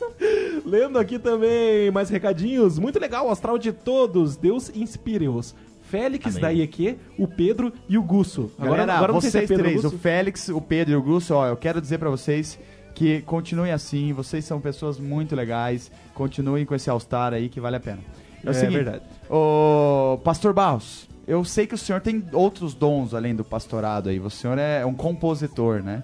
lendo 0.64 0.98
aqui 0.98 1.18
também 1.18 1.90
mais 1.90 2.08
recadinhos. 2.10 2.55
Muito 2.78 2.98
legal, 2.98 3.26
o 3.28 3.30
astral 3.30 3.58
de 3.58 3.72
todos. 3.72 4.36
Deus 4.36 4.70
inspire-os. 4.74 5.54
Félix 5.82 6.26
Amém. 6.26 6.40
da 6.40 6.48
IEQ, 6.52 6.98
o 7.16 7.28
Pedro 7.28 7.72
e 7.88 7.96
o 7.96 8.02
Gusso. 8.02 8.50
Galera, 8.58 8.92
agora 8.94 9.12
não 9.12 9.20
sei 9.20 9.30
se 9.30 9.36
é 9.36 9.40
vocês 9.42 9.48
Pedro 9.48 9.64
três, 9.64 9.78
o 9.80 9.82
Gusso. 9.90 9.98
Félix, 9.98 10.48
o 10.48 10.60
Pedro 10.60 10.92
e 10.94 10.96
o 10.96 11.02
Gusso, 11.02 11.34
ó, 11.34 11.46
eu 11.46 11.56
quero 11.56 11.80
dizer 11.80 11.98
pra 11.98 12.10
vocês 12.10 12.58
que 12.92 13.20
continuem 13.22 13.70
assim, 13.70 14.12
vocês 14.12 14.44
são 14.44 14.60
pessoas 14.60 14.98
muito 14.98 15.36
legais, 15.36 15.92
continuem 16.12 16.64
com 16.66 16.74
esse 16.74 16.90
All-Star 16.90 17.32
aí 17.34 17.48
que 17.48 17.60
vale 17.60 17.76
a 17.76 17.80
pena. 17.80 17.98
É, 18.44 18.48
o 18.48 18.50
É 18.50 18.52
seguinte, 18.52 18.74
verdade. 18.82 19.02
ô, 19.30 20.18
Pastor 20.24 20.52
Barros, 20.52 21.08
eu 21.24 21.44
sei 21.44 21.68
que 21.68 21.74
o 21.74 21.78
senhor 21.78 22.00
tem 22.00 22.24
outros 22.32 22.74
dons 22.74 23.14
além 23.14 23.34
do 23.36 23.44
pastorado 23.44 24.08
aí, 24.08 24.18
o 24.18 24.28
senhor 24.28 24.58
é 24.58 24.84
um 24.84 24.94
compositor, 24.94 25.84
né? 25.84 26.02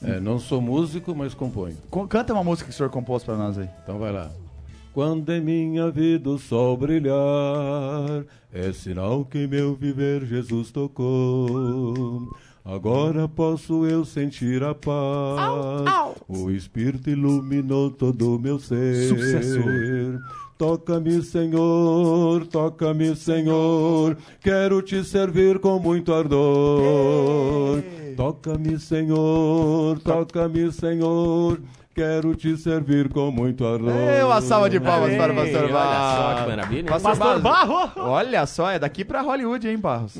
É, 0.00 0.20
não 0.20 0.38
sou 0.38 0.60
músico, 0.60 1.12
mas 1.12 1.34
componho. 1.34 1.76
Co- 1.90 2.06
Canta 2.06 2.32
uma 2.32 2.44
música 2.44 2.68
que 2.68 2.74
o 2.74 2.76
senhor 2.76 2.88
compôs 2.90 3.24
pra 3.24 3.36
nós 3.36 3.58
aí. 3.58 3.68
Então 3.82 3.98
vai 3.98 4.12
lá. 4.12 4.30
Quando 4.92 5.30
em 5.30 5.40
minha 5.40 5.90
vida 5.90 6.30
o 6.30 6.38
sol 6.38 6.76
brilhar, 6.76 8.24
é 8.52 8.72
sinal 8.72 9.24
que 9.24 9.38
em 9.38 9.46
meu 9.46 9.74
viver 9.74 10.24
Jesus 10.24 10.70
tocou. 10.70 12.28
Agora 12.64 13.26
posso 13.28 13.86
eu 13.86 14.04
sentir 14.04 14.62
a 14.62 14.74
paz. 14.74 16.16
O 16.28 16.50
Espírito 16.50 17.08
iluminou 17.08 17.90
todo 17.90 18.36
o 18.36 18.38
meu 18.38 18.58
ser. 18.58 19.08
Sucessor. 19.08 20.20
Toca-me, 20.58 21.22
Senhor, 21.22 22.44
toca-me, 22.48 23.14
Senhor. 23.14 24.18
Quero 24.40 24.82
te 24.82 25.04
servir 25.04 25.60
com 25.60 25.78
muito 25.78 26.12
ardor. 26.12 27.80
Toca-me, 28.16 28.78
Senhor, 28.80 30.00
toca-me, 30.00 30.72
Senhor. 30.72 31.60
Quero 31.98 32.32
te 32.36 32.56
servir 32.56 33.08
com 33.08 33.28
muito 33.32 33.66
ardor. 33.66 33.90
Ei, 33.90 34.22
uma 34.22 34.40
salva 34.40 34.70
de 34.70 34.78
palmas 34.78 35.16
para 35.16 35.32
o 35.32 35.36
Pastor 35.36 35.64
Olha 35.64 35.72
Barros. 35.72 36.16
só 36.38 36.42
que 36.44 36.48
maravilha. 36.50 36.78
hein? 36.78 36.84
Pastor 36.86 37.16
Pastor 37.18 37.40
Barros. 37.40 37.92
Barro! 37.94 38.08
Olha 38.08 38.46
só, 38.46 38.70
é 38.70 38.78
daqui 38.78 39.04
pra 39.04 39.20
Hollywood, 39.20 39.66
hein, 39.68 39.78
Barros? 39.78 40.16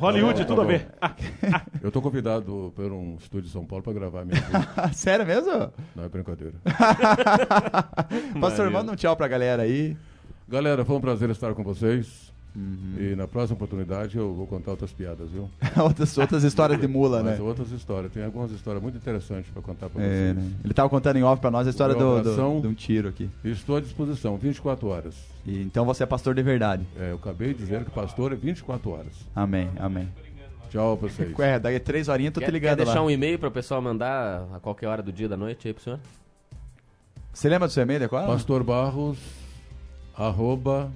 Hollywood, 0.00 0.40
Tá 0.40 0.44
tudo 0.44 0.62
a 0.62 0.64
bom. 0.64 0.70
ver. 0.70 0.88
Eu 1.80 1.92
tô 1.92 2.02
convidado 2.02 2.72
por 2.74 2.90
um 2.90 3.16
estúdio 3.20 3.46
de 3.46 3.52
São 3.52 3.64
Paulo 3.64 3.84
para 3.84 3.92
gravar 3.92 4.24
minha 4.24 4.40
música. 4.40 4.90
Sério 4.94 5.24
mesmo? 5.24 5.70
Não 5.94 6.04
é 6.04 6.08
brincadeira. 6.08 6.54
Pastor, 8.40 8.68
manda 8.70 8.90
um 8.90 8.96
tchau 8.96 9.14
pra 9.16 9.28
galera 9.28 9.62
aí. 9.62 9.96
Galera, 10.48 10.84
foi 10.84 10.96
um 10.96 11.00
prazer 11.00 11.30
estar 11.30 11.54
com 11.54 11.62
vocês. 11.62 12.32
Uhum. 12.54 12.94
E 12.98 13.16
na 13.16 13.26
próxima 13.26 13.54
oportunidade 13.56 14.16
eu 14.18 14.34
vou 14.34 14.46
contar 14.46 14.72
outras 14.72 14.92
piadas, 14.92 15.30
viu? 15.30 15.48
outras, 15.82 16.18
outras 16.18 16.44
histórias 16.44 16.78
de 16.78 16.86
mula, 16.86 17.22
Mas 17.22 17.38
né? 17.38 17.44
outras 17.44 17.70
histórias. 17.72 18.12
Tem 18.12 18.22
algumas 18.24 18.50
histórias 18.50 18.82
muito 18.82 18.96
interessantes 18.98 19.50
para 19.50 19.62
contar 19.62 19.88
para 19.88 20.02
É, 20.02 20.32
vocês. 20.32 20.36
né? 20.36 20.52
Ele 20.64 20.74
tava 20.74 20.88
contando 20.90 21.16
em 21.16 21.22
off 21.22 21.40
pra 21.40 21.50
nós 21.50 21.66
a 21.66 21.70
história 21.70 21.94
do, 21.94 22.20
do- 22.22 22.60
de 22.60 22.66
um 22.68 22.74
tiro 22.74 23.08
aqui. 23.08 23.30
Estou 23.42 23.76
à 23.76 23.80
disposição, 23.80 24.36
24 24.36 24.86
horas. 24.88 25.14
E, 25.46 25.62
então 25.62 25.84
você 25.86 26.02
é 26.02 26.06
pastor 26.06 26.34
de 26.34 26.42
verdade. 26.42 26.86
É, 26.98 27.10
eu 27.12 27.16
acabei 27.16 27.48
de 27.54 27.60
dizer 27.60 27.84
que 27.84 27.90
pastor 27.90 28.32
é 28.32 28.36
24 28.36 28.90
horas. 28.90 29.12
Amém, 29.34 29.70
amém. 29.78 30.08
Tchau 30.70 30.96
pra 30.98 31.08
vocês. 31.08 31.32
É, 31.40 31.54
a 31.76 31.80
três 31.80 32.08
horinhas 32.08 32.30
eu 32.30 32.34
tô 32.34 32.40
Quer, 32.40 32.46
te 32.46 32.50
quer 32.52 32.52
ligando 32.52 32.76
deixar 32.78 33.00
lá. 33.00 33.06
um 33.06 33.10
e-mail 33.10 33.38
para 33.38 33.48
o 33.48 33.52
pessoal 33.52 33.80
mandar 33.80 34.46
a 34.54 34.60
qualquer 34.60 34.88
hora 34.88 35.02
do 35.02 35.10
dia 35.12 35.28
da 35.28 35.36
noite 35.36 35.68
aí 35.68 35.74
pro 35.74 35.82
senhor? 35.82 35.98
Você 37.32 37.48
lembra 37.48 37.66
do 37.66 37.70
seu 37.72 37.82
e-mail, 37.82 38.06
qual? 38.10 38.26
Pastor 38.26 38.62
Barros, 38.62 39.18
arroba, 40.14 40.90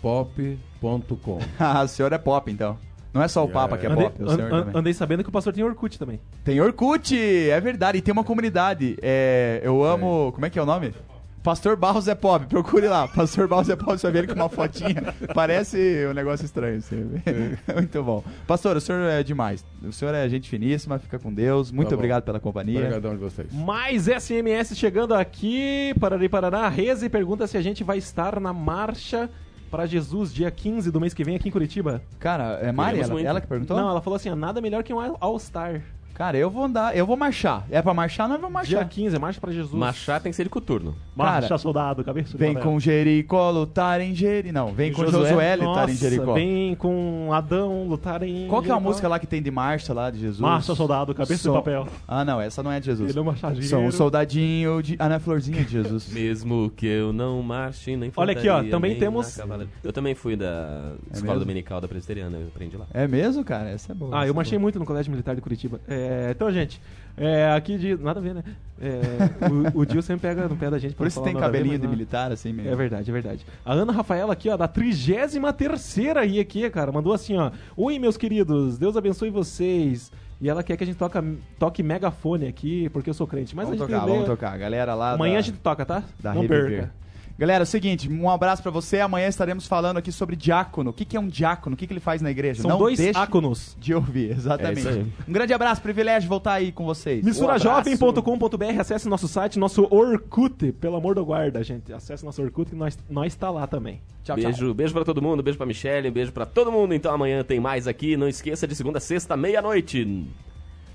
pop.com. 0.00 1.38
ah, 1.58 1.82
o 1.82 1.88
senhor 1.88 2.12
é 2.12 2.18
pop, 2.18 2.50
então. 2.50 2.76
Não 3.12 3.22
é 3.22 3.26
só 3.28 3.44
o 3.44 3.48
É. 3.48 3.52
Papa 3.52 3.76
que 3.76 3.86
é 3.86 3.90
Andei, 3.90 4.04
pop, 4.08 4.22
o 4.22 4.30
an- 4.30 4.34
senhor 4.36 4.52
an- 4.52 4.58
também. 4.64 4.80
andei 4.80 4.92
sabendo 4.94 5.22
que 5.24 5.28
o 5.28 5.32
pastor 5.32 5.52
tem 5.52 5.64
Orkut 5.64 5.98
também. 5.98 6.20
Tem 6.44 6.60
Orkut, 6.60 7.16
é 7.50 7.60
verdade, 7.60 7.98
e 7.98 8.00
tem 8.00 8.12
uma 8.12 8.22
comunidade. 8.24 8.96
É, 9.02 9.60
eu 9.64 9.82
amo. 9.84 10.30
Como 10.32 10.46
é 10.46 10.50
que 10.50 10.58
é 10.58 10.62
o 10.62 10.66
nome? 10.66 10.94
Pastor 11.42 11.74
Barros 11.74 12.06
é 12.06 12.14
pop, 12.14 12.44
procure 12.46 12.86
lá. 12.86 13.08
Pastor 13.08 13.48
Barros 13.48 13.68
é 13.70 13.74
pop, 13.74 13.92
você 13.98 14.02
vai 14.06 14.12
ver 14.12 14.18
ele 14.20 14.26
com 14.28 14.34
uma 14.34 14.48
fotinha. 14.50 15.14
Parece 15.34 16.06
um 16.08 16.12
negócio 16.12 16.44
estranho. 16.44 16.76
Assim. 16.78 16.96
Muito 17.74 18.02
bom. 18.02 18.22
Pastor, 18.46 18.76
o 18.76 18.80
senhor 18.80 19.00
é 19.10 19.22
demais. 19.24 19.64
O 19.82 19.90
senhor 19.90 20.14
é 20.14 20.28
gente 20.28 20.48
finíssima, 20.50 20.98
fica 20.98 21.18
com 21.18 21.32
Deus. 21.32 21.72
Muito 21.72 21.88
Tá 21.88 21.94
obrigado 21.96 22.22
pela 22.24 22.38
companhia. 22.38 22.80
Obrigadão 22.80 23.12
de 23.14 23.20
vocês. 23.22 23.50
Mais 23.54 24.06
SMS 24.06 24.76
chegando 24.76 25.14
aqui. 25.14 25.94
Parari 25.98 26.28
Paraná. 26.28 26.68
Reze 26.68 27.08
pergunta 27.08 27.46
se 27.46 27.56
a 27.56 27.62
gente 27.62 27.82
vai 27.82 27.96
estar 27.98 28.38
na 28.38 28.52
marcha 28.52 29.28
para 29.70 29.86
Jesus 29.86 30.32
dia 30.34 30.50
15 30.50 30.90
do 30.90 31.00
mês 31.00 31.14
que 31.14 31.22
vem 31.22 31.36
aqui 31.36 31.48
em 31.48 31.52
Curitiba. 31.52 32.02
Cara, 32.18 32.58
é 32.60 32.72
Mari, 32.72 33.00
ela, 33.00 33.12
muito. 33.12 33.26
ela 33.26 33.40
que 33.40 33.46
perguntou? 33.46 33.76
Não, 33.76 33.88
ela 33.88 34.00
falou 34.00 34.16
assim: 34.16 34.30
ó, 34.30 34.34
nada 34.36 34.60
melhor 34.60 34.82
que 34.82 34.92
um 34.92 35.16
All-Star. 35.20 35.82
Cara, 36.14 36.36
eu 36.36 36.50
vou 36.50 36.64
andar, 36.64 36.94
eu 36.96 37.06
vou 37.06 37.16
marchar. 37.16 37.66
É 37.70 37.80
pra 37.80 37.94
marchar, 37.94 38.28
nós 38.28 38.40
vamos 38.40 38.66
Dia 38.68 38.76
marchar. 38.78 38.88
15, 38.90 39.18
marcha 39.18 39.40
para 39.40 39.52
Jesus. 39.52 39.72
Machar 39.74 40.20
tem 40.20 40.30
que 40.30 40.36
ser 40.36 40.44
de 40.44 40.50
coturno. 40.50 40.94
Cara, 41.16 41.32
Marcha, 41.32 41.58
soldado, 41.58 42.02
cabeça 42.04 42.30
de 42.32 42.36
Vem 42.38 42.54
papel. 42.54 42.70
com 42.70 42.80
Jericó 42.80 43.50
lutar 43.50 44.00
em 44.00 44.14
Jericó. 44.14 44.52
Não, 44.52 44.72
vem 44.72 44.92
com 44.92 45.04
Josué, 45.06 45.56
lutar 45.56 45.88
em 45.88 45.94
Jericó. 45.94 46.34
Vem 46.34 46.74
com 46.74 47.30
Adão 47.32 47.86
lutar 47.86 48.22
em. 48.22 48.46
Qual 48.48 48.62
que 48.62 48.70
é 48.70 48.74
a 48.74 48.80
música 48.80 49.06
lá 49.08 49.18
que 49.18 49.26
tem 49.26 49.42
de 49.42 49.50
marcha 49.50 49.92
lá 49.92 50.10
de 50.10 50.18
Jesus? 50.18 50.40
Marcha, 50.40 50.74
soldado, 50.74 51.14
cabeça 51.14 51.42
Som- 51.42 51.52
de 51.52 51.58
papel. 51.58 51.86
Ah, 52.08 52.24
não, 52.24 52.40
essa 52.40 52.62
não 52.62 52.70
é 52.72 52.80
de 52.80 52.86
Jesus. 52.86 53.10
Ele 53.10 53.18
é 53.18 53.22
um 53.22 53.24
marchadeiro. 53.24 53.66
Sou 53.66 53.80
um 53.80 53.90
soldadinho 53.90 54.82
de. 54.82 54.96
Ah, 54.98 55.08
não 55.08 55.16
é 55.16 55.18
florzinha 55.18 55.62
de 55.64 55.70
Jesus. 55.72 56.08
Mesmo 56.12 56.70
que 56.76 56.86
eu 56.86 57.12
não 57.12 57.42
marche 57.42 57.96
nem 57.96 58.10
Olha 58.16 58.32
aqui, 58.32 58.48
ó, 58.48 58.62
também 58.64 58.98
temos-. 58.98 59.38
Eu 59.84 59.92
também 59.92 60.14
fui 60.14 60.36
da 60.36 60.92
escola 61.12 61.32
mesmo? 61.34 61.40
dominical 61.40 61.80
da 61.80 61.88
presbiteriana, 61.88 62.38
eu 62.38 62.46
aprendi 62.48 62.76
lá. 62.76 62.86
É 62.94 63.06
mesmo, 63.06 63.44
cara? 63.44 63.68
Essa 63.70 63.92
é 63.92 63.94
boa. 63.94 64.10
Ah, 64.20 64.26
eu 64.26 64.30
é 64.32 64.34
marchei 64.34 64.56
boa. 64.58 64.62
muito 64.62 64.78
no 64.78 64.84
Colégio 64.86 65.10
Militar 65.10 65.34
de 65.34 65.40
Curitiba. 65.40 65.80
É, 65.86 65.99
então, 66.30 66.50
gente, 66.50 66.80
é, 67.16 67.50
aqui 67.52 67.76
de. 67.76 67.96
Nada 67.96 68.18
a 68.20 68.22
ver, 68.22 68.34
né? 68.34 68.44
É, 68.80 69.46
o, 69.74 69.80
o 69.80 69.86
Dil 69.86 70.00
sempre 70.00 70.28
pega 70.28 70.48
no 70.48 70.56
pé 70.56 70.70
da 70.70 70.78
gente. 70.78 70.92
Por 70.92 70.98
pra 70.98 71.08
isso 71.08 71.22
tem 71.22 71.34
ver, 71.34 71.40
cabelinho 71.40 71.72
mas 71.72 71.80
de 71.80 71.86
não. 71.86 71.92
militar, 71.92 72.32
assim 72.32 72.52
mesmo. 72.52 72.70
É 72.70 72.74
verdade, 72.74 73.10
é 73.10 73.12
verdade. 73.12 73.46
A 73.64 73.74
Ana 73.74 73.92
Rafaela 73.92 74.32
aqui, 74.32 74.48
ó, 74.48 74.56
da 74.56 74.66
33 74.66 76.16
aí 76.16 76.40
aqui, 76.40 76.68
cara, 76.70 76.90
mandou 76.90 77.12
assim, 77.12 77.36
ó. 77.36 77.50
Oi, 77.76 77.98
meus 77.98 78.16
queridos, 78.16 78.78
Deus 78.78 78.96
abençoe 78.96 79.30
vocês. 79.30 80.10
E 80.40 80.48
ela 80.48 80.62
quer 80.62 80.74
que 80.78 80.82
a 80.84 80.86
gente 80.86 80.96
toca, 80.96 81.22
toque 81.58 81.82
megafone 81.82 82.46
aqui, 82.46 82.88
porque 82.88 83.10
eu 83.10 83.14
sou 83.14 83.26
crente. 83.26 83.54
Mas 83.54 83.66
Vamos 83.66 83.82
a 83.82 83.84
gente 83.84 83.94
tocar, 83.94 84.06
vamos 84.06 84.24
tocar. 84.26 84.56
Galera 84.56 84.94
lá 84.94 85.12
Amanhã 85.12 85.34
da, 85.34 85.38
a 85.40 85.42
gente 85.42 85.58
toca, 85.58 85.84
tá? 85.84 86.02
da 86.18 86.32
Não 86.32 86.40
Reviver. 86.42 86.70
perca. 86.70 86.92
Galera, 87.40 87.62
é 87.62 87.64
o 87.64 87.66
seguinte, 87.66 88.06
um 88.06 88.28
abraço 88.28 88.62
pra 88.62 88.70
você. 88.70 89.00
Amanhã 89.00 89.26
estaremos 89.26 89.66
falando 89.66 89.96
aqui 89.96 90.12
sobre 90.12 90.36
diácono. 90.36 90.90
O 90.90 90.92
que, 90.92 91.06
que 91.06 91.16
é 91.16 91.20
um 91.20 91.26
diácono? 91.26 91.72
O 91.72 91.76
que, 91.78 91.86
que 91.86 91.92
ele 91.94 91.98
faz 91.98 92.20
na 92.20 92.30
igreja? 92.30 92.60
São 92.60 92.70
Não 92.70 92.76
dois 92.76 92.98
deixe 92.98 93.18
áconos. 93.18 93.74
de 93.80 93.94
ouvir, 93.94 94.32
exatamente. 94.36 94.86
É 94.86 95.06
um 95.26 95.32
grande 95.32 95.54
abraço, 95.54 95.80
privilégio 95.80 96.20
de 96.20 96.28
voltar 96.28 96.52
aí 96.52 96.70
com 96.70 96.84
vocês. 96.84 97.24
Misturajovem.com.br, 97.24 98.78
acesse 98.78 99.08
nosso 99.08 99.26
site, 99.26 99.58
nosso 99.58 99.88
Orkut, 99.90 100.70
pelo 100.72 100.96
amor 100.96 101.14
do 101.14 101.24
guarda, 101.24 101.64
gente. 101.64 101.90
Acesse 101.94 102.26
nosso 102.26 102.42
Orkut 102.42 102.68
que 102.72 102.76
nós, 102.76 102.98
nós 103.08 103.34
tá 103.34 103.48
lá 103.48 103.66
também. 103.66 104.02
Tchau, 104.22 104.36
beijo, 104.36 104.58
tchau. 104.66 104.74
beijo 104.74 104.92
pra 104.92 105.04
todo 105.06 105.22
mundo, 105.22 105.42
beijo 105.42 105.56
pra 105.56 105.66
Michelle, 105.66 106.10
beijo 106.10 106.32
pra 106.32 106.44
todo 106.44 106.70
mundo. 106.70 106.92
Então 106.92 107.10
amanhã 107.10 107.42
tem 107.42 107.58
mais 107.58 107.88
aqui. 107.88 108.18
Não 108.18 108.28
esqueça 108.28 108.66
de 108.66 108.74
segunda 108.74 108.98
a 108.98 109.00
sexta, 109.00 109.34
meia-noite. 109.34 110.26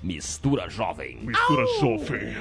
Mistura 0.00 0.70
Jovem. 0.70 1.18
Mistura 1.22 1.64
jovem. 1.80 2.36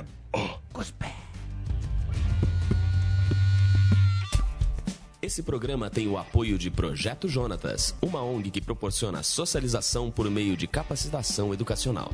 Esse 5.25 5.41
programa 5.41 5.89
tem 5.89 6.07
o 6.07 6.19
apoio 6.19 6.55
de 6.55 6.69
Projeto 6.69 7.27
Jonatas, 7.27 7.95
uma 7.99 8.21
ONG 8.21 8.51
que 8.51 8.61
proporciona 8.61 9.23
socialização 9.23 10.11
por 10.11 10.29
meio 10.29 10.55
de 10.55 10.67
capacitação 10.67 11.51
educacional. 11.51 12.13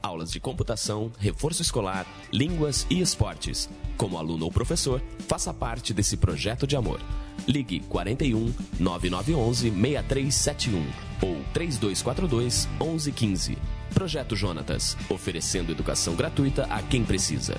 Aulas 0.00 0.30
de 0.30 0.38
computação, 0.38 1.10
reforço 1.18 1.60
escolar, 1.60 2.06
línguas 2.32 2.86
e 2.88 3.00
esportes. 3.00 3.68
Como 3.96 4.16
aluno 4.16 4.44
ou 4.44 4.52
professor, 4.52 5.02
faça 5.26 5.52
parte 5.52 5.92
desse 5.92 6.16
projeto 6.16 6.64
de 6.64 6.76
amor. 6.76 7.00
Ligue 7.48 7.80
41 7.80 8.54
9911 8.78 9.68
6371 9.68 10.86
ou 11.20 11.42
3242 11.52 12.68
1115. 12.80 13.58
Projeto 13.92 14.36
Jonatas, 14.36 14.96
oferecendo 15.10 15.72
educação 15.72 16.14
gratuita 16.14 16.66
a 16.66 16.80
quem 16.80 17.04
precisa. 17.04 17.56